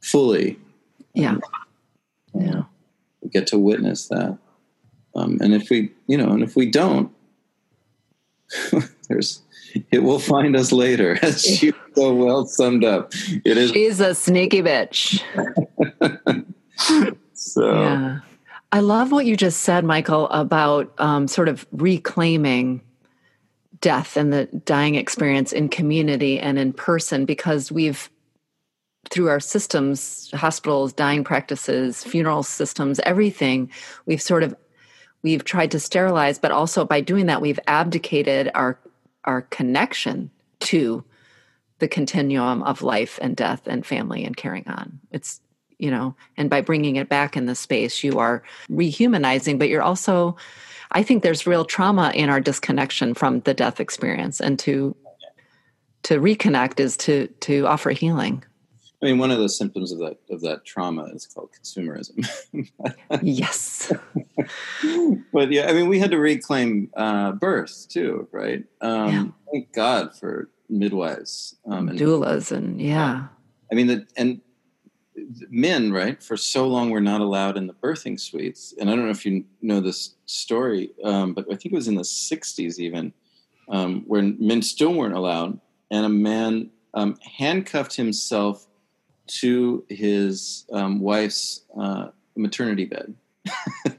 [0.00, 0.58] fully.
[1.14, 1.32] Yeah.
[1.32, 1.42] Um,
[2.34, 2.62] yeah.
[3.22, 4.38] We get to witness that.
[5.14, 7.10] Um, and if we, you know, and if we don't,
[9.08, 9.42] there's
[9.90, 13.12] it will find us later, as you so well summed up.
[13.44, 13.70] It is.
[13.70, 15.22] She's a sneaky bitch.
[17.34, 17.82] so.
[17.82, 18.20] Yeah.
[18.72, 22.82] I love what you just said, Michael, about um, sort of reclaiming
[23.80, 28.10] death and the dying experience in community and in person because we've
[29.10, 33.70] through our systems hospitals dying practices funeral systems everything
[34.06, 34.56] we've sort of
[35.22, 38.80] we've tried to sterilize but also by doing that we've abdicated our
[39.24, 41.04] our connection to
[41.78, 45.00] the continuum of life and death and family and carrying on.
[45.10, 45.40] It's,
[45.78, 49.82] you know, and by bringing it back in the space, you are rehumanizing, but you're
[49.82, 50.36] also,
[50.92, 54.96] I think there's real trauma in our disconnection from the death experience and to
[56.06, 58.44] to reconnect is to to offer healing.
[59.02, 62.26] I mean, one of the symptoms of that of that trauma is called consumerism.
[63.22, 63.92] yes.
[65.32, 68.64] but yeah, I mean, we had to reclaim uh, birth too, right?
[68.80, 69.26] Um, yeah.
[69.52, 73.26] Thank God for midwives um, and doulas and yeah.
[73.70, 74.40] i mean the, and
[75.48, 78.74] men right for so long were not allowed in the birthing suites.
[78.78, 81.88] And i don't know if you know this story um, but i think it was
[81.88, 83.12] in the 60s even
[83.68, 85.58] um, where men still weren't allowed
[85.90, 88.66] and a man um, handcuffed himself
[89.26, 93.14] to his um, wife's uh, maternity bed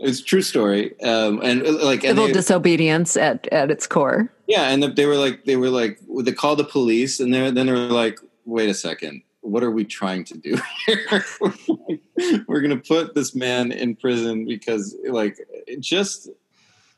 [0.00, 4.32] it's true story um, and uh, like civil they, disobedience at at its core.
[4.46, 7.72] Yeah and they were like they were like they called the police and then they
[7.72, 11.24] were like wait a second what are we trying to do here?
[12.46, 15.38] We're going to put this man in prison because like
[15.78, 16.28] just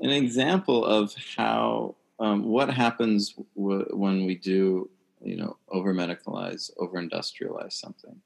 [0.01, 4.89] an example of how um, what happens w- when we do
[5.25, 8.17] you know over medicalize over industrialize something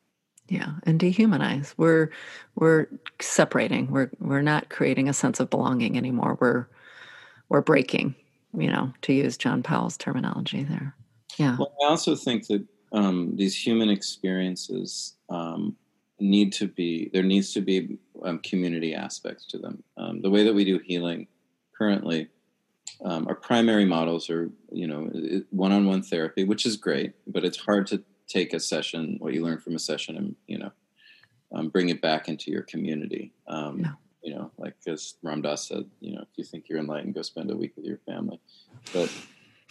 [0.48, 1.74] yeah and dehumanize.
[1.76, 2.10] We're
[2.54, 2.86] we're
[3.20, 3.90] separating.
[3.90, 6.38] We're we're not creating a sense of belonging anymore.
[6.40, 6.66] We're
[7.48, 8.14] we're breaking
[8.56, 10.94] you know to use john powell's terminology there.
[11.36, 11.56] Yeah.
[11.58, 15.76] Well i also think that um, these human experiences um,
[16.18, 19.82] need to be there needs to be um, community aspects to them.
[19.96, 21.26] Um, the way that we do healing
[21.76, 22.28] currently
[23.04, 25.10] um, our primary models are you know
[25.50, 29.58] one-on-one therapy which is great but it's hard to take a session, what you learn
[29.58, 30.72] from a session, and you know,
[31.52, 33.32] um, bring it back into your community.
[33.46, 33.92] Um, yeah.
[34.22, 37.22] You know, like as Ram Dass said, you know, if you think you're enlightened, go
[37.22, 38.40] spend a week with your family.
[38.92, 39.12] But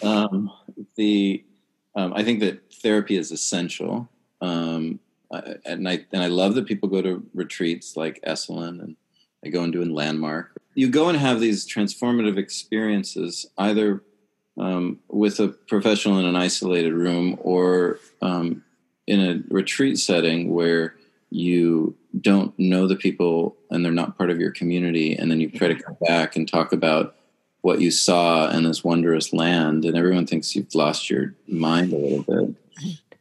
[0.01, 0.49] um,
[0.95, 1.43] the
[1.95, 4.09] um, I think that therapy is essential.
[4.41, 4.99] Um,
[5.31, 8.95] I, and I and I love that people go to retreats like Esalen and
[9.43, 10.51] I go and do in Landmark.
[10.73, 14.03] You go and have these transformative experiences either
[14.57, 18.63] um, with a professional in an isolated room or um,
[19.07, 20.95] in a retreat setting where
[21.29, 25.49] you don't know the people and they're not part of your community and then you
[25.49, 27.15] try to come back and talk about
[27.61, 31.97] what you saw in this wondrous land and everyone thinks you've lost your mind a
[31.97, 32.55] little bit.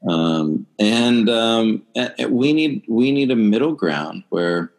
[0.09, 4.71] Um, and, um, and we need we need a middle ground where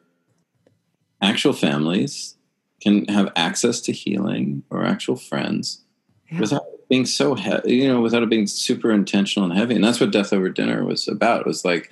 [1.20, 2.36] actual families
[2.80, 5.85] can have access to healing or actual friends
[6.30, 6.40] yeah.
[6.40, 9.76] without being so heavy, you know, without it being super intentional and heavy.
[9.76, 11.42] And that's what Death Over Dinner was about.
[11.42, 11.92] It was like,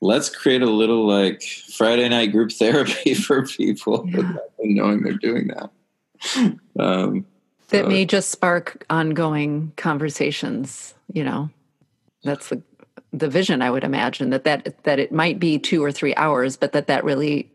[0.00, 4.32] let's create a little like Friday night group therapy for people yeah.
[4.60, 5.70] knowing they're doing that.
[6.78, 7.24] Um,
[7.68, 7.88] that so.
[7.88, 11.48] may just spark ongoing conversations, you know.
[12.22, 12.62] That's the
[13.12, 16.56] the vision I would imagine that that that it might be 2 or 3 hours
[16.56, 17.50] but that that really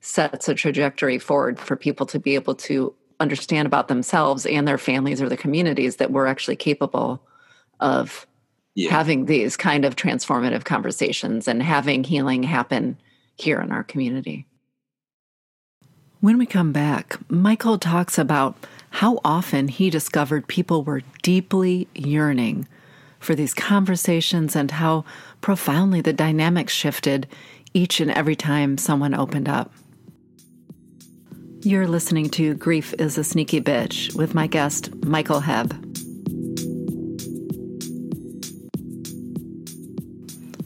[0.00, 4.78] sets a trajectory forward for people to be able to understand about themselves and their
[4.78, 7.22] families or the communities that we're actually capable
[7.80, 8.26] of
[8.74, 8.90] yeah.
[8.90, 12.96] having these kind of transformative conversations and having healing happen
[13.36, 14.46] here in our community.
[16.20, 18.56] When we come back, Michael talks about
[18.90, 22.66] how often he discovered people were deeply yearning
[23.18, 25.04] for these conversations and how
[25.40, 27.26] profoundly the dynamics shifted
[27.74, 29.72] each and every time someone opened up.
[31.66, 35.72] You're listening to Grief is a Sneaky Bitch with my guest, Michael Hebb.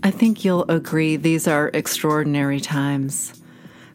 [0.03, 3.40] I think you'll agree these are extraordinary times.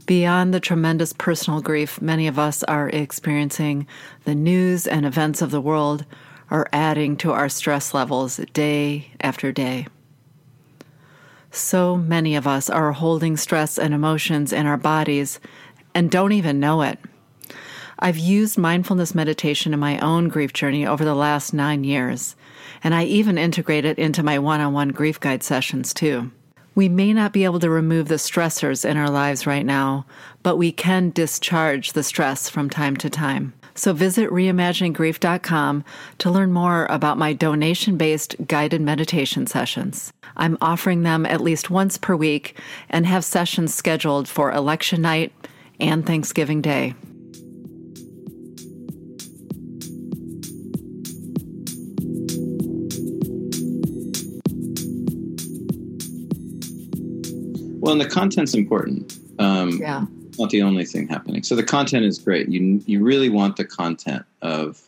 [0.06, 3.86] Beyond the tremendous personal grief many of us are experiencing,
[4.24, 6.06] the news and events of the world
[6.49, 9.88] are adding to our stress levels day after day.
[11.51, 15.39] So many of us are holding stress and emotions in our bodies
[15.94, 17.00] and don't even know it.
[18.00, 22.36] I've used mindfulness meditation in my own grief journey over the last nine years,
[22.84, 26.32] and I even integrate it into my one on one grief guide sessions too.
[26.76, 30.06] We may not be able to remove the stressors in our lives right now,
[30.41, 33.54] but we can discharge the stress from time to time.
[33.76, 35.84] So visit reimagininggrief.com
[36.20, 40.14] to learn more about my donation based guided meditation sessions.
[40.36, 45.32] I'm offering them at least once per week and have sessions scheduled for election night
[45.80, 46.93] and Thanksgiving Day.
[57.80, 59.19] Well, and the content's important.
[59.39, 60.05] Um, yeah.
[60.39, 61.43] Not the only thing happening.
[61.43, 62.47] So the content is great.
[62.47, 64.82] You you really want the content of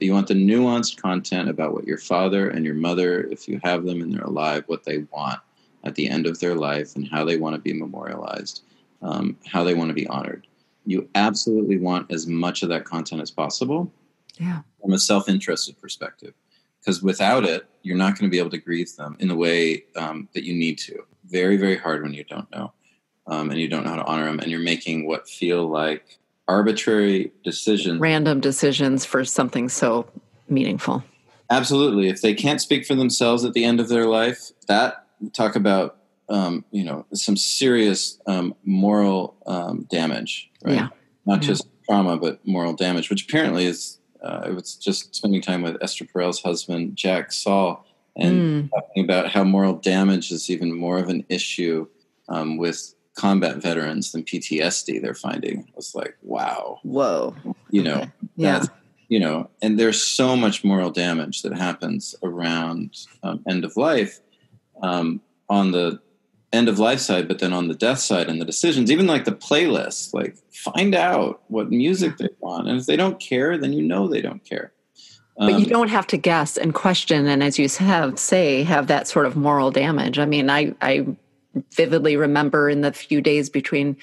[0.00, 3.84] you want the nuanced content about what your father and your mother, if you have
[3.84, 5.40] them and they're alive, what they want
[5.84, 8.62] at the end of their life and how they want to be memorialized
[9.02, 10.46] um, how they want to be honored.
[10.84, 13.92] You absolutely want as much of that content as possible
[14.38, 14.62] yeah.
[14.80, 16.34] from a self interested perspective.
[16.80, 19.84] Because without it, you're not going to be able to grieve them in the way
[19.94, 21.04] um, that you need to.
[21.26, 22.72] Very, very hard when you don't know.
[23.28, 24.40] Um, and you don't know how to honor them.
[24.40, 28.00] And you're making what feel like arbitrary decisions.
[28.00, 30.08] Random decisions for something so
[30.48, 31.04] meaningful.
[31.50, 32.08] Absolutely.
[32.08, 35.98] If they can't speak for themselves at the end of their life, that talk about
[36.32, 40.74] um, you know some serious um, moral um, damage, right?
[40.74, 40.88] Yeah.
[41.26, 41.48] Not Yeah.
[41.48, 43.98] just trauma, but moral damage, which apparently is.
[44.24, 47.84] Uh, I was just spending time with Esther Perel's husband, Jack Saul,
[48.16, 48.70] and Mm.
[48.70, 51.86] talking about how moral damage is even more of an issue
[52.28, 55.00] um, with combat veterans than PTSD.
[55.02, 55.64] They're finding.
[55.68, 57.34] I was like, wow, Whoa.
[57.70, 58.10] you know, Okay.
[58.36, 58.64] Yeah.
[59.08, 64.20] you know, and there's so much moral damage that happens around um, end of life
[64.84, 66.00] um, on the
[66.52, 69.24] end of life side, but then on the death side and the decisions, even like
[69.24, 72.68] the playlist, like find out what music they want.
[72.68, 74.72] And if they don't care, then you know they don't care.
[75.38, 78.86] But Um, you don't have to guess and question, and as you have say, have
[78.88, 80.18] that sort of moral damage.
[80.18, 81.06] I mean, I I
[81.72, 83.96] vividly remember in the few days between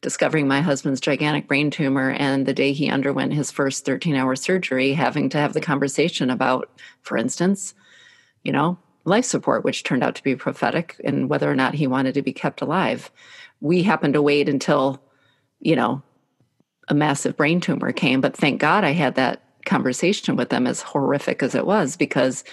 [0.00, 4.36] discovering my husband's gigantic brain tumor and the day he underwent his first 13 hour
[4.36, 6.70] surgery, having to have the conversation about,
[7.02, 7.74] for instance,
[8.44, 11.86] you know, life support, which turned out to be prophetic, and whether or not he
[11.86, 13.10] wanted to be kept alive.
[13.60, 15.00] We happened to wait until,
[15.60, 16.02] you know,
[16.88, 20.82] a massive brain tumor came, but thank God I had that conversation with them, as
[20.82, 22.44] horrific as it was, because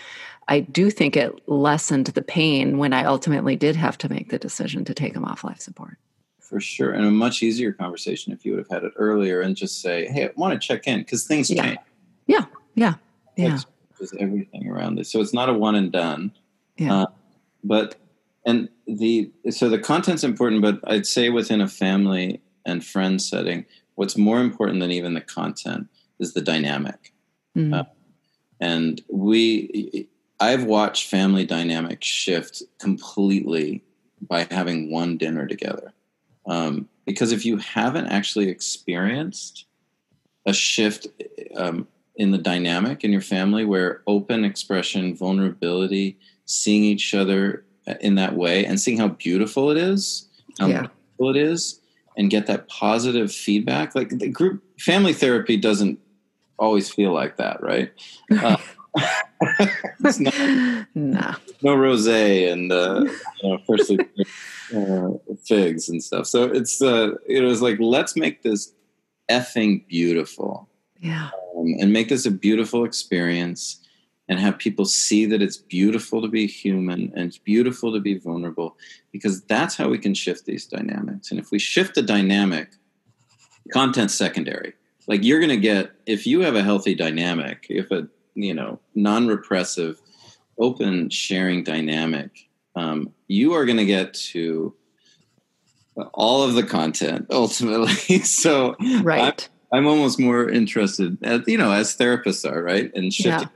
[0.47, 4.39] I do think it lessened the pain when I ultimately did have to make the
[4.39, 5.97] decision to take him off life support.
[6.39, 6.91] for sure.
[6.91, 10.06] And a much easier conversation if you would have had it earlier and just say,
[10.08, 11.64] hey, I want to check in because things Yeah.
[11.64, 11.80] change.
[12.28, 12.45] Yeah,
[12.76, 12.93] yeah,
[13.38, 13.60] yeah,
[13.99, 15.12] just everything around this.
[15.12, 16.32] So it's not a one and done.
[16.78, 17.01] Yeah.
[17.01, 17.05] Uh,
[17.63, 17.95] but
[18.45, 23.65] and the so the content's important but i'd say within a family and friend setting
[23.95, 25.88] what's more important than even the content
[26.19, 27.11] is the dynamic
[27.55, 27.71] Mm.
[27.71, 27.84] uh,
[28.59, 30.07] and we
[30.39, 33.84] i've watched family dynamics shift completely
[34.28, 35.93] by having one dinner together
[36.47, 39.67] um, because if you haven't actually experienced
[40.47, 41.07] a shift
[41.55, 47.65] um, in the dynamic in your family where open expression vulnerability seeing each other
[48.01, 50.27] in that way and seeing how beautiful it is,
[50.59, 50.81] how Yeah.
[50.81, 51.79] beautiful it is,
[52.17, 53.95] and get that positive feedback.
[53.95, 55.99] Like the group family therapy doesn't
[56.59, 57.91] always feel like that, right?
[58.43, 58.57] Uh,
[60.05, 60.35] it's not,
[60.93, 61.35] nah.
[61.63, 63.03] no rosé and uh,
[63.41, 63.97] you know, freshly
[64.75, 65.09] uh,
[65.43, 66.27] figs and stuff.
[66.27, 68.73] So it's uh, it was like let's make this
[69.31, 70.69] effing beautiful
[70.99, 71.29] Yeah.
[71.57, 73.79] um, and make this a beautiful experience
[74.30, 78.17] and have people see that it's beautiful to be human and it's beautiful to be
[78.17, 78.78] vulnerable
[79.11, 81.30] because that's how we can shift these dynamics.
[81.30, 82.69] And if we shift the dynamic
[83.71, 84.74] content's secondary.
[85.07, 88.80] Like you're going to get if you have a healthy dynamic if a you know
[88.95, 90.01] non-repressive
[90.57, 94.74] open sharing dynamic um, you are going to get to
[96.13, 98.19] all of the content ultimately.
[98.19, 99.47] So Right.
[99.71, 103.49] I'm almost more interested, as, you know, as therapists are, right, and shifting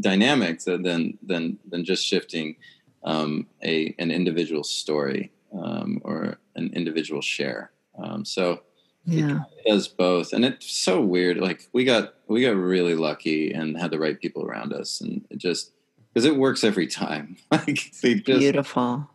[0.00, 2.56] dynamics than than than just shifting
[3.04, 7.72] um, a an individual story um, or an individual share.
[7.98, 8.62] Um, so
[9.04, 9.40] Yeah.
[9.64, 11.38] it does both, and it's so weird.
[11.38, 15.24] Like we got we got really lucky and had the right people around us, and
[15.30, 15.72] it just
[16.12, 17.36] because it works every time.
[17.50, 19.08] like they just Beautiful.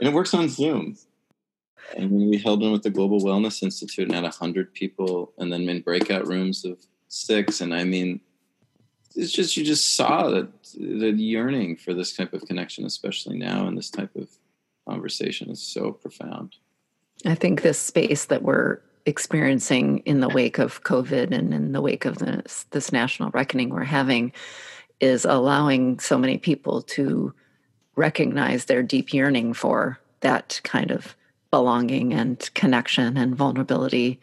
[0.00, 0.96] and it works on Zoom.
[1.96, 5.52] And when we held one with the Global Wellness Institute and had 100 people, and
[5.52, 7.60] then in breakout rooms of six.
[7.60, 8.20] And I mean,
[9.16, 13.66] it's just, you just saw that the yearning for this type of connection, especially now,
[13.66, 14.28] in this type of
[14.88, 16.56] conversation is so profound.
[17.24, 21.80] I think this space that we're experiencing in the wake of COVID and in the
[21.80, 24.32] wake of this, this national reckoning we're having
[25.00, 27.32] is allowing so many people to
[27.94, 31.16] recognize their deep yearning for that kind of
[31.50, 34.20] belonging and connection and vulnerability,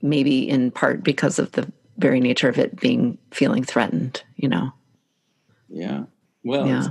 [0.00, 4.72] maybe in part because of the very nature of it being feeling threatened, you know?
[5.68, 6.04] Yeah.
[6.44, 6.88] Well, Yeah.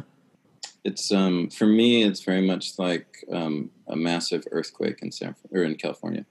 [0.83, 5.63] it's, um, for me, it's very much like um, a massive earthquake in San or
[5.63, 6.25] in California.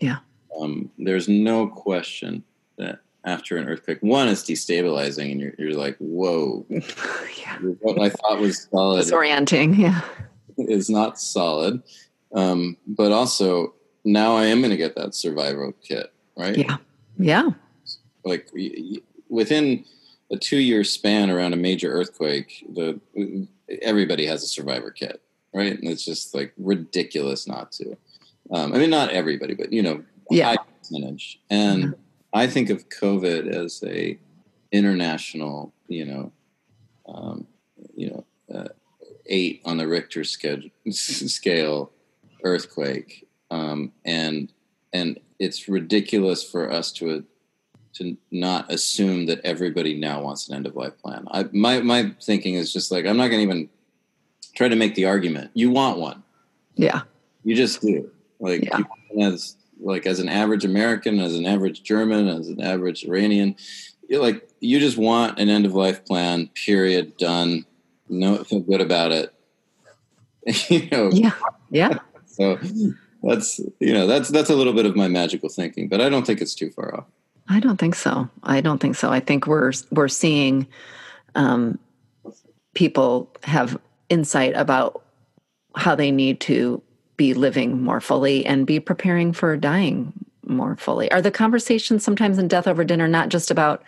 [0.00, 0.18] Yeah.
[0.60, 2.42] um, there's no question
[2.78, 7.58] that after an earthquake, one is destabilizing, and you're, you're like, whoa, yeah.
[7.80, 9.78] what I thought was solid Disorienting.
[9.78, 10.00] Yeah.
[10.58, 11.82] is not solid.
[12.34, 16.56] Um, but also, now I am going to get that survival kit, right?
[16.56, 16.76] Yeah.
[17.18, 17.50] Yeah.
[18.24, 18.50] Like
[19.28, 19.84] within
[20.30, 23.00] a two year span around a major earthquake, the
[23.82, 25.20] everybody has a survivor kit,
[25.52, 25.72] right?
[25.78, 27.96] And it's just like ridiculous not to.
[28.50, 30.56] Um, I mean, not everybody, but you know, Yeah.
[30.56, 31.40] high percentage.
[31.50, 31.94] And
[32.32, 34.18] I think of COVID as a
[34.72, 36.32] international, you know,
[37.06, 37.46] um,
[37.94, 38.68] you know, uh,
[39.26, 41.92] eight on the Richter scale, scale
[42.42, 44.52] earthquake, um, and
[44.92, 47.24] and it's ridiculous for us to
[47.94, 51.26] to not assume that everybody now wants an end of life plan.
[51.30, 53.68] I, my my thinking is just like I'm not going to even
[54.54, 55.50] try to make the argument.
[55.54, 56.22] You want one,
[56.76, 57.02] Yeah.
[57.44, 58.10] you just do.
[58.40, 58.78] Like Yeah.
[58.78, 63.54] you- as like as an average American, as an average German, as an average Iranian,
[64.08, 66.48] you're like you just want an end of life plan.
[66.54, 67.16] Period.
[67.16, 67.64] Done.
[68.08, 69.32] No, feel good about it.
[70.68, 71.10] you know.
[71.12, 71.32] Yeah.
[71.70, 71.98] Yeah.
[72.26, 72.58] So
[73.22, 76.26] that's you know that's that's a little bit of my magical thinking, but I don't
[76.26, 77.04] think it's too far off.
[77.48, 78.28] I don't think so.
[78.42, 79.10] I don't think so.
[79.10, 80.66] I think we're we're seeing
[81.34, 81.78] um,
[82.74, 83.78] people have
[84.08, 85.02] insight about
[85.76, 86.82] how they need to
[87.16, 90.12] be living more fully and be preparing for dying
[90.46, 91.10] more fully.
[91.12, 93.82] Are the conversations sometimes in Death Over Dinner not just about,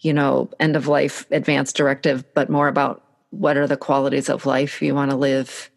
[0.00, 4.46] you know, end of life advance directive, but more about what are the qualities of
[4.46, 5.70] life you want to live?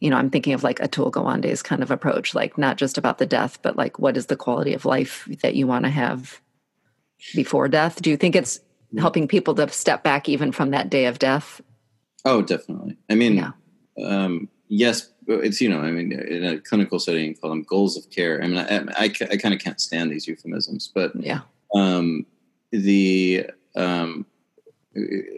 [0.00, 3.18] You know, I'm thinking of like Atul Gawande's kind of approach, like not just about
[3.18, 6.40] the death, but like what is the quality of life that you want to have
[7.34, 8.00] before death?
[8.00, 8.60] Do you think it's
[8.96, 11.60] helping people to step back even from that day of death?
[12.24, 12.96] Oh, definitely.
[13.10, 13.50] I mean, Yeah.
[14.04, 18.08] um, yes, it's you know, I mean, in a clinical setting, call them goals of
[18.10, 18.42] care.
[18.42, 21.40] I mean, I, I, I kind of can't stand these euphemisms, but Yeah.
[21.74, 22.24] um,
[22.70, 24.26] the um,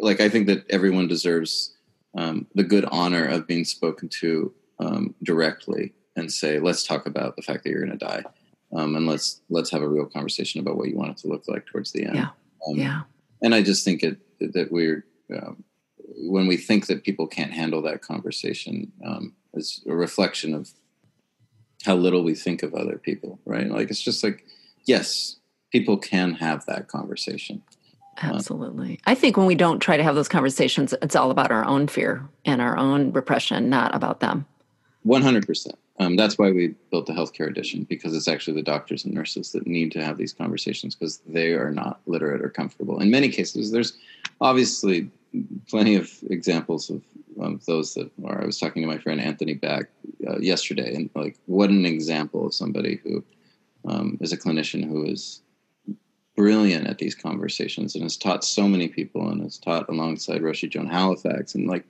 [0.00, 1.74] like I think that everyone deserves
[2.14, 7.36] um, the good honor of being spoken to um, directly and say, let's talk about
[7.36, 8.24] the fact that you're going to die,
[8.72, 11.44] um, and let's let's have a real conversation about what you want it to look
[11.48, 12.16] like towards the end.
[12.16, 12.28] Yeah.
[12.66, 13.02] Um, Yeah.
[13.42, 15.04] and I just think it that we're
[15.34, 15.64] um,
[16.16, 20.70] when we think that people can't handle that conversation um, is a reflection of
[21.84, 23.70] how little we think of other people, right?
[23.70, 24.44] Like it's just like,
[24.84, 25.36] yes,
[25.72, 27.62] people can have that conversation.
[28.18, 29.00] Absolutely.
[29.06, 31.86] I think when we don't try to have those conversations, it's all about our own
[31.86, 34.44] fear and our own repression, not about them.
[35.02, 35.76] One hundred percent.
[35.98, 39.52] Um, That's why we built the healthcare edition because it's actually the doctors and nurses
[39.52, 43.00] that need to have these conversations because they are not literate or comfortable.
[43.00, 43.96] In many cases, there's
[44.40, 45.10] obviously
[45.68, 47.02] plenty of examples of
[47.40, 48.10] um, those that.
[48.22, 49.90] Or I was talking to my friend Anthony Back
[50.28, 53.22] uh, yesterday, and like, what an example of somebody who
[53.86, 55.42] um, is a clinician who is
[56.40, 60.70] brilliant at these conversations and has taught so many people and has taught alongside Roshi
[60.70, 61.84] Joan Halifax and like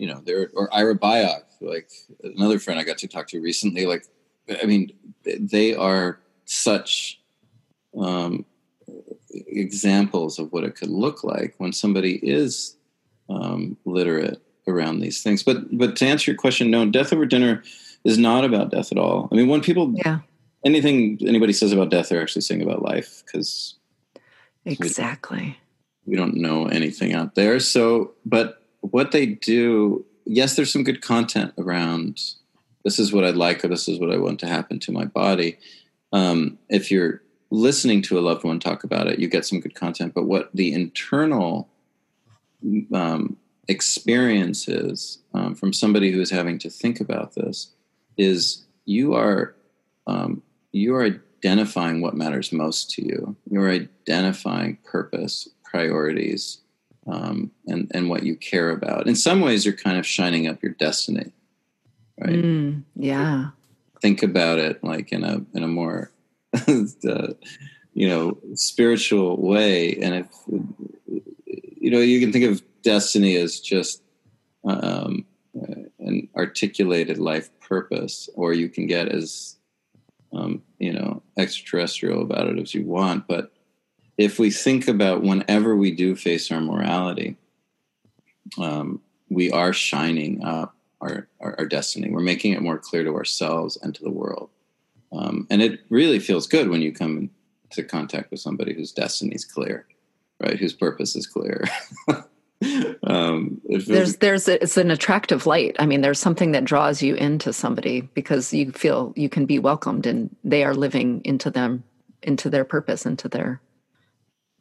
[0.00, 1.90] you know, there or Ira Byock, like
[2.24, 3.84] another friend I got to talk to recently.
[3.84, 4.06] Like,
[4.62, 4.92] I mean,
[5.24, 7.20] they are such
[7.94, 8.46] um,
[9.28, 12.76] examples of what it could look like when somebody is
[13.28, 15.42] um, literate around these things.
[15.42, 17.62] But but to answer your question, no, death over dinner
[18.04, 19.28] is not about death at all.
[19.30, 20.20] I mean, when people Yeah.
[20.64, 23.76] Anything anybody says about death, they're actually saying about life because
[24.64, 25.58] Exactly.
[26.04, 27.60] we don't know anything out there.
[27.60, 32.20] So, but what they do, yes, there's some good content around.
[32.84, 35.04] This is what I'd like, or this is what I want to happen to my
[35.04, 35.58] body.
[36.12, 39.74] Um, if you're listening to a loved one talk about it, you get some good
[39.74, 40.14] content.
[40.14, 41.68] But what the internal
[42.92, 43.36] um,
[43.68, 47.72] experience is um, from somebody who is having to think about this
[48.16, 49.54] is you are
[50.06, 50.42] um,
[50.72, 53.36] you are identifying what matters most to you.
[53.50, 56.58] You're identifying purpose, priorities,
[57.06, 59.06] um, and and what you care about.
[59.06, 61.32] In some ways, you're kind of shining up your destiny,
[62.18, 62.30] right?
[62.30, 63.50] Mm, yeah.
[64.00, 66.10] Think about it like in a in a more
[66.54, 67.28] uh,
[67.94, 70.26] you know spiritual way, and if
[71.76, 74.02] you know you can think of destiny as just
[74.64, 75.24] um,
[75.98, 79.56] an articulated life purpose, or you can get as
[80.40, 83.52] um, you know extraterrestrial about it as you want, but
[84.18, 87.36] if we think about whenever we do face our morality,
[88.58, 89.00] um,
[89.30, 92.10] we are shining up our, our, our, destiny.
[92.10, 94.50] We're making it more clear to ourselves and to the world.
[95.12, 97.30] Um, and it really feels good when you come
[97.64, 99.86] into contact with somebody whose destiny is clear,
[100.38, 100.58] right?
[100.58, 101.64] Whose purpose is clear.
[103.04, 105.76] um, there's, there's, a, it's an attractive light.
[105.78, 109.58] I mean, there's something that draws you into somebody because you feel you can be
[109.58, 111.84] welcomed and they are living into them,
[112.22, 113.60] into their purpose, into their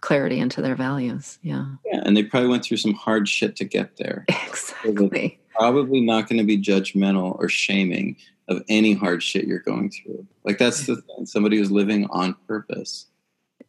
[0.01, 1.39] clarity into their values.
[1.41, 1.65] Yeah.
[1.85, 2.01] Yeah.
[2.03, 4.25] And they probably went through some hard shit to get there.
[4.47, 5.39] Exactly.
[5.53, 8.15] So probably not going to be judgmental or shaming
[8.47, 10.25] of any hard shit you're going through.
[10.43, 11.25] Like that's the thing.
[11.25, 13.07] Somebody who's living on purpose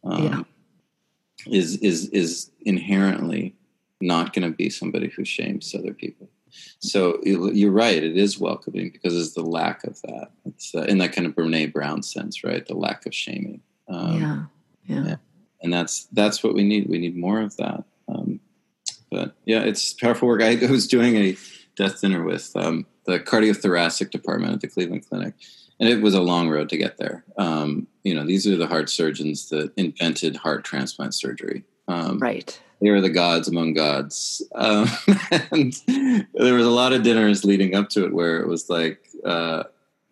[0.03, 0.43] um, yeah.
[1.53, 3.55] is is is inherently
[4.01, 6.29] not going to be somebody who shames other people.
[6.79, 8.03] So you're right.
[8.03, 10.31] It is welcoming because it's the lack of that.
[10.45, 12.65] It's uh, in that kind of Brene Brown sense, right?
[12.65, 13.61] The lack of shaming.
[13.87, 14.21] Um,
[14.85, 14.95] yeah.
[14.95, 15.07] yeah.
[15.07, 15.15] yeah
[15.61, 16.89] and that's that's what we need.
[16.89, 17.83] We need more of that.
[18.07, 18.39] Um,
[19.09, 20.41] but yeah, it's powerful work.
[20.41, 21.37] I was doing a
[21.75, 25.33] death dinner with um, the cardiothoracic department at the Cleveland Clinic,
[25.79, 27.23] and it was a long road to get there.
[27.37, 31.63] Um, you know, these are the heart surgeons that invented heart transplant surgery.
[31.87, 32.59] Um, right.
[32.81, 34.87] They were the gods among gods, um,
[35.51, 35.73] and
[36.33, 39.07] there was a lot of dinners leading up to it where it was like.
[39.23, 39.63] Uh,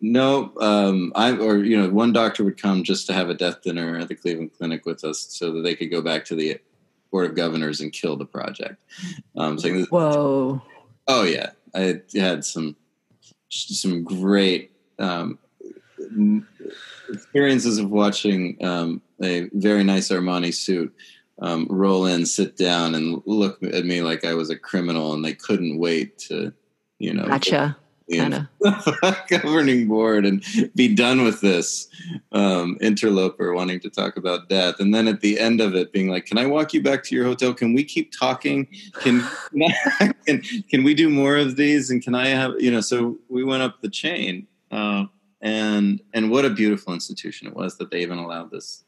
[0.02, 3.60] no, um, I or you know, one doctor would come just to have a death
[3.60, 6.58] dinner at the Cleveland Clinic with us, so that they could go back to the
[7.10, 8.82] board of governors and kill the project.
[9.36, 10.62] Um, saying, "Whoa,
[11.06, 12.76] oh yeah, I had some
[13.50, 15.38] some great um,
[17.08, 20.94] experiences of watching um, a very nice Armani suit
[21.40, 25.24] um, roll in, sit down, and look at me like I was a criminal, and
[25.24, 26.52] they couldn't wait to,
[26.98, 27.76] you know, gotcha.
[28.14, 30.44] kind of governing board and
[30.74, 31.88] be done with this
[32.32, 34.80] um, interloper wanting to talk about death.
[34.80, 37.14] And then at the end of it being like can i walk you back to
[37.14, 37.54] your hotel?
[37.54, 38.66] Can we keep talking?
[39.00, 39.24] Can
[40.26, 41.90] can, can we do more of these?
[41.90, 45.04] And can i have you know so we went up the chain uh,
[45.40, 48.84] and and what a beautiful institution it was that they even allowed this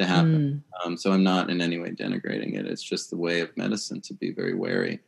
[0.00, 0.86] to happen mm.
[0.86, 4.00] um, so i'm not in any way denigrating it it's just the way of medicine
[4.00, 5.00] to be very wary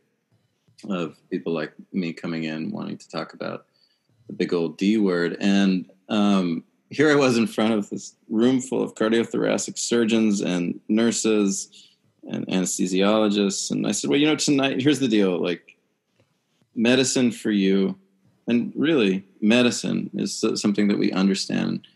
[0.89, 3.65] of people like me coming in wanting to talk about
[4.27, 5.37] the big old D word.
[5.39, 10.79] And um, here I was in front of this room full of cardiothoracic surgeons and
[10.87, 11.89] nurses
[12.29, 13.71] and anesthesiologists.
[13.71, 15.77] And I said, well, you know, tonight, here's the deal like,
[16.75, 17.95] medicine for you,
[18.47, 21.87] and really, medicine is something that we understand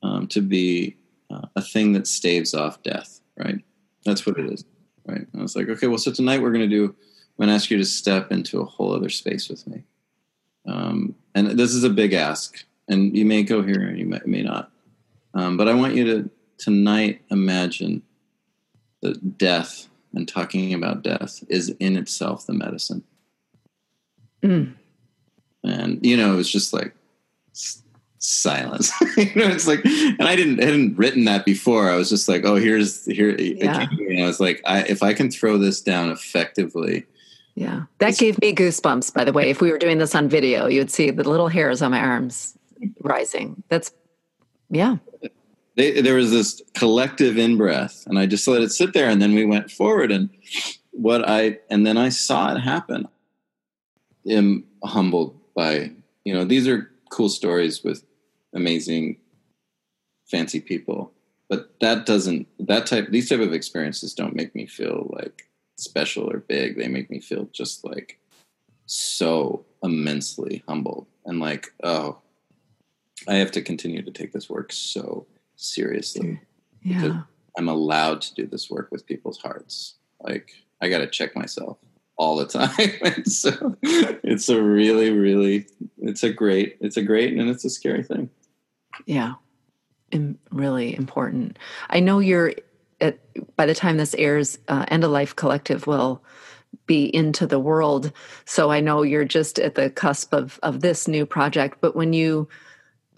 [0.00, 0.96] um, to be
[1.30, 3.60] uh, a thing that staves off death, right?
[4.04, 4.64] That's what it is,
[5.06, 5.26] right?
[5.32, 6.94] And I was like, okay, well, so tonight we're going to do
[7.38, 9.82] I'm going to ask you to step into a whole other space with me.
[10.66, 14.20] Um, and this is a big ask, and you may go here and you may,
[14.24, 14.70] may not.
[15.34, 18.02] Um, but I want you to tonight imagine
[19.02, 23.04] that death and talking about death is in itself the medicine.
[24.42, 24.74] Mm.
[25.62, 26.94] And you know, it's just like
[28.26, 28.92] silence.
[29.16, 31.90] you know, it's like, and I didn't I hadn't written that before.
[31.90, 33.36] I was just like, oh, here's here.
[33.38, 33.86] Yeah.
[33.90, 37.06] Know, it's like, I, if I can throw this down effectively,
[37.56, 37.84] yeah.
[37.98, 39.48] That gave me goosebumps, by the way.
[39.48, 42.00] If we were doing this on video, you would see the little hairs on my
[42.00, 42.56] arms
[43.02, 43.62] rising.
[43.70, 43.92] That's,
[44.68, 44.96] yeah.
[45.74, 49.08] They, there was this collective in breath, and I just let it sit there.
[49.08, 50.12] And then we went forward.
[50.12, 50.28] And
[50.90, 53.08] what I, and then I saw it happen.
[54.30, 55.92] I'm humbled by,
[56.24, 58.04] you know, these are cool stories with
[58.56, 59.18] amazing,
[60.26, 61.12] fancy people.
[61.48, 65.46] But that doesn't, that type, these type of experiences don't make me feel like,
[65.78, 66.76] special or big.
[66.76, 68.18] They make me feel just like
[68.86, 72.18] so immensely humbled and like, oh,
[73.28, 75.26] I have to continue to take this work so
[75.56, 76.40] seriously.
[76.82, 77.22] Yeah.
[77.58, 79.94] I'm allowed to do this work with people's hearts.
[80.20, 81.78] Like I got to check myself
[82.16, 82.92] all the time.
[83.02, 85.66] and so it's a really, really,
[85.98, 88.30] it's a great, it's a great, and it's a scary thing.
[89.04, 89.34] Yeah.
[90.50, 91.58] really important.
[91.90, 92.54] I know you're
[93.00, 93.18] at,
[93.56, 96.22] by the time this airs, uh, End of Life Collective will
[96.86, 98.12] be into the world.
[98.44, 101.78] So I know you're just at the cusp of of this new project.
[101.80, 102.48] But when you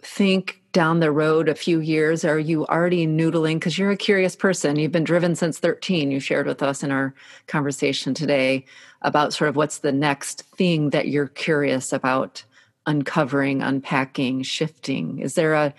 [0.01, 3.55] think down the road a few years, are you already noodling?
[3.55, 4.77] Because you're a curious person.
[4.77, 6.11] You've been driven since 13.
[6.11, 7.15] You shared with us in our
[7.47, 8.65] conversation today
[9.03, 12.45] about sort of what's the next thing that you're curious about
[12.89, 15.19] uncovering, unpacking, shifting.
[15.19, 15.75] Is there a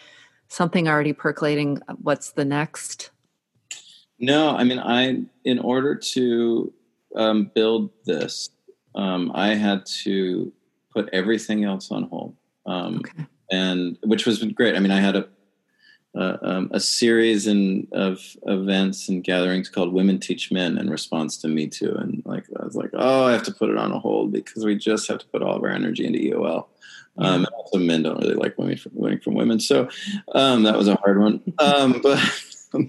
[0.48, 1.80] something already percolating?
[2.02, 3.10] What's the next?
[4.20, 6.72] No, I mean, I in order to
[7.16, 8.52] um, build this,
[8.94, 10.54] um, I had to
[10.94, 13.26] put everything else on hold, um, okay.
[13.52, 14.76] and which was great.
[14.76, 15.28] I mean, I had a
[16.16, 21.38] uh, um, a series in, of events and gatherings called "Women Teach Men" in response
[21.38, 23.92] to Me Too, and like I was like, oh, I have to put it on
[23.92, 26.66] a hold because we just have to put all of our energy into EOL.
[27.18, 29.90] Um, and also, men don't really like women from, winning from women, so
[30.34, 31.42] um, that was a hard one.
[31.60, 32.20] Um, but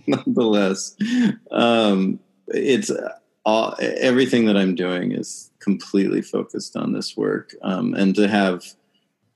[0.06, 0.94] nonetheless,
[1.50, 2.92] um, it's
[3.44, 7.54] all, everything that I'm doing is completely focused on this work.
[7.62, 8.64] Um, and to have,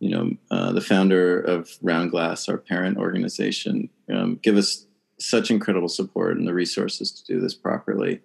[0.00, 4.86] you know, uh, the founder of RoundGlass, our parent organization, um, give us
[5.18, 8.20] such incredible support and the resources to do this properly,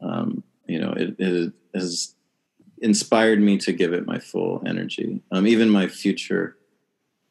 [0.00, 2.14] um, you know, it, it, has
[2.82, 6.56] inspired me to give it my full energy, um, even my future,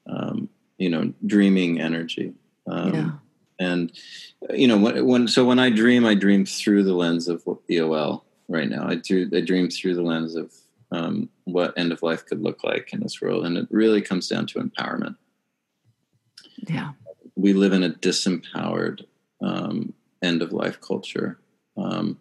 [0.08, 2.34] um, you know, dreaming energy.
[2.68, 3.12] yeah
[3.62, 3.92] and
[4.50, 8.24] you know when, when so when I dream, I dream through the lens of EOL
[8.50, 8.88] right now.
[8.88, 10.52] I do I dream through the lens of
[10.92, 14.28] um, what end of life could look like in this world, and it really comes
[14.28, 15.16] down to empowerment.
[16.68, 16.94] Yeah,
[17.36, 19.06] we live in a disempowered
[19.42, 21.40] um, end of life culture,
[21.78, 22.18] um,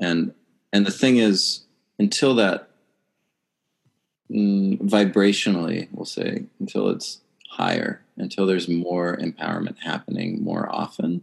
[0.00, 0.34] and
[0.72, 1.64] and the thing is,
[2.02, 2.68] until that
[4.30, 11.22] mm, vibrationally, we'll say, until it's higher, until there's more empowerment happening more often.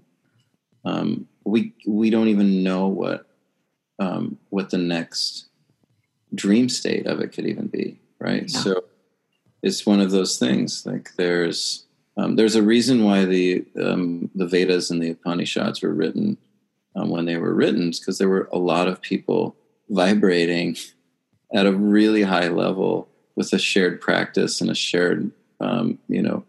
[0.86, 3.28] Um, we we don't even know what
[4.00, 5.48] um, what the next
[6.34, 8.44] dream state of it could even be, right?
[8.48, 8.60] Yeah.
[8.60, 8.84] So
[9.62, 10.86] it's one of those things.
[10.86, 11.86] Like there's
[12.16, 16.38] um, there's a reason why the um, the Vedas and the Upanishads were written
[16.96, 19.58] um, when they were written, because there were a lot of people
[19.90, 20.78] vibrating
[21.53, 26.44] at a really high level with a shared practice and a shared um, you know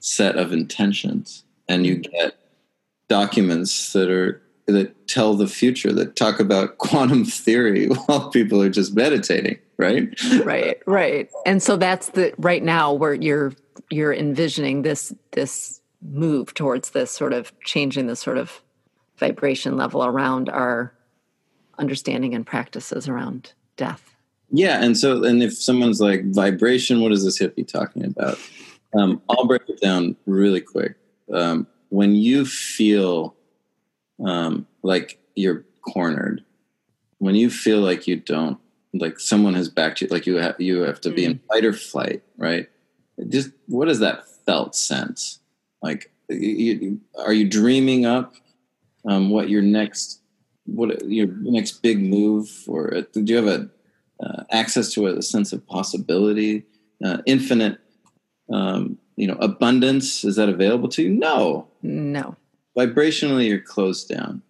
[0.00, 2.36] set of intentions, and you get
[3.08, 8.70] documents that are that tell the future that talk about quantum theory while people are
[8.70, 10.20] just meditating right?
[10.44, 11.30] Right right.
[11.46, 13.52] And so that's the right now where you're
[13.90, 18.62] you're envisioning this this move towards this sort of changing the sort of
[19.16, 20.94] vibration level around our
[21.78, 24.14] understanding and practices around death
[24.50, 28.38] yeah and so and if someone's like vibration what is this hippie talking about
[28.96, 30.94] um, i'll break it down really quick
[31.32, 33.36] um, when you feel
[34.24, 36.44] um, like you're cornered,
[37.18, 38.58] when you feel like you don't,
[38.92, 41.40] like someone has backed you, like you have you have to be in mm.
[41.48, 42.68] fight or flight, right?
[43.28, 45.40] Just what is that felt sense?
[45.82, 48.34] Like, you, are you dreaming up
[49.06, 50.20] um, what your next
[50.66, 53.68] what your next big move, or do you have a
[54.24, 56.64] uh, access to a, a, sense of possibility,
[57.04, 57.78] uh, infinite,
[58.50, 60.24] um, you know, abundance?
[60.24, 61.10] Is that available to you?
[61.10, 62.36] No, no.
[62.76, 64.42] Vibrationally you're closed down.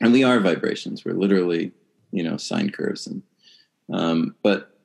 [0.00, 1.04] And we are vibrations.
[1.04, 1.72] We're literally
[2.12, 3.22] you know sine curves and
[3.92, 4.78] um, but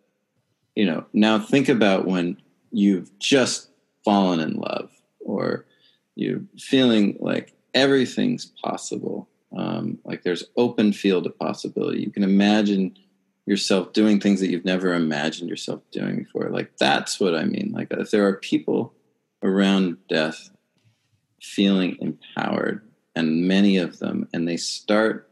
[0.76, 2.42] you know now think about when
[2.72, 3.70] you've just
[4.04, 4.90] fallen in love
[5.20, 5.66] or
[6.16, 12.98] you're feeling like everything's possible um, like there's open field of possibility you can imagine
[13.46, 17.72] yourself doing things that you've never imagined yourself doing before like that's what i mean
[17.74, 18.94] like if there are people
[19.44, 20.50] around death
[21.42, 22.82] feeling empowered,
[23.16, 25.30] and many of them, and they start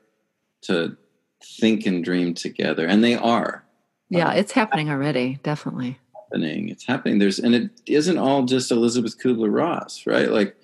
[0.63, 0.97] to
[1.43, 3.63] think and dream together, and they are.
[4.09, 5.99] Yeah, um, it's happening already, definitely.
[6.15, 7.19] Happening, it's happening.
[7.19, 10.29] There's, and it isn't all just Elisabeth Kubler Ross, right?
[10.29, 10.55] Like,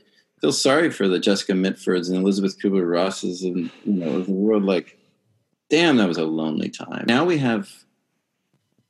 [0.42, 4.64] feel sorry for the Jessica Mitfords and Elisabeth Kubler Rosses, and you know, the world.
[4.64, 4.98] Like,
[5.70, 7.06] damn, that was a lonely time.
[7.08, 7.70] Now we have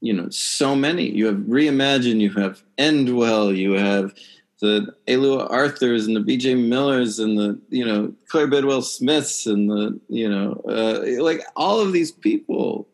[0.01, 4.11] you know so many you have reimagine you have endwell you have
[4.59, 6.55] the Alua Arthurs and the B.J.
[6.55, 11.79] Millers and the you know Claire Bidwell Smiths and the you know uh, like all
[11.79, 12.87] of these people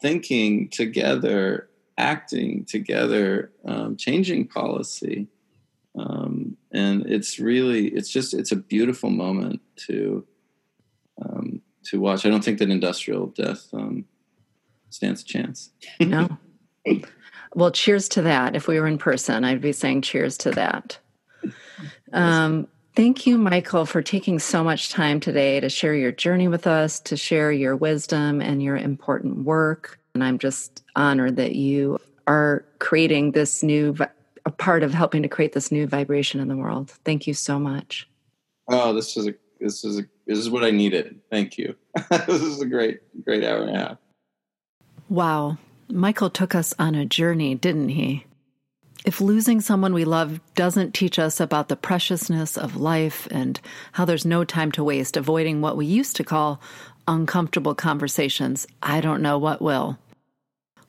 [0.00, 1.66] thinking together,
[1.96, 5.26] acting together, um, changing policy,
[5.98, 6.33] um,
[6.74, 10.26] and it's really it's just it's a beautiful moment to
[11.24, 12.26] um, to watch.
[12.26, 14.04] I don't think that industrial death um,
[14.90, 15.70] stands a chance.
[16.00, 16.28] no.
[17.56, 18.56] Well, cheers to that.
[18.56, 20.98] If we were in person, I'd be saying cheers to that.
[22.12, 26.66] Um, thank you, Michael, for taking so much time today to share your journey with
[26.66, 30.00] us, to share your wisdom and your important work.
[30.14, 33.96] And I'm just honored that you are creating this new,
[34.46, 36.90] a part of helping to create this new vibration in the world.
[37.04, 38.08] Thank you so much.
[38.68, 41.20] Oh, this is a this is a this is what I needed.
[41.30, 41.74] Thank you.
[42.10, 43.98] this is a great great hour and a half.
[45.08, 45.58] Wow.
[45.90, 48.24] Michael took us on a journey, didn't he?
[49.04, 53.60] If losing someone we love doesn't teach us about the preciousness of life and
[53.92, 56.60] how there's no time to waste avoiding what we used to call
[57.06, 59.98] uncomfortable conversations, I don't know what will.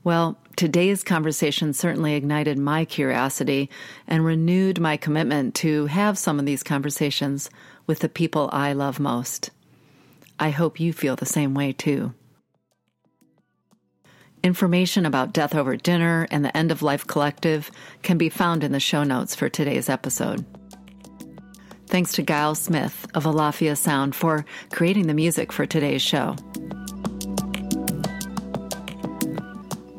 [0.06, 3.70] Well, today's conversation certainly ignited my curiosity
[4.08, 7.50] and renewed my commitment to have some of these conversations
[7.88, 9.52] with the people I love most.
[10.40, 12.14] I hope you feel the same way too.
[14.44, 17.72] Information about Death Over Dinner and the End of Life Collective
[18.04, 20.46] can be found in the show notes for today's episode.
[21.88, 26.36] Thanks to Giles Smith of Alafia Sound for creating the music for today's show.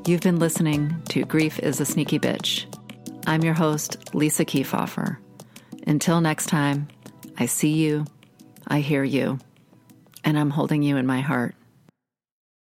[0.07, 2.67] You've been listening to Grief is a Sneaky Bitch.
[3.27, 5.17] I'm your host, Lisa Keefauver.
[5.85, 6.87] Until next time,
[7.39, 8.05] I see you,
[8.69, 9.41] I hear you,
[10.23, 11.57] and I'm holding you in my heart.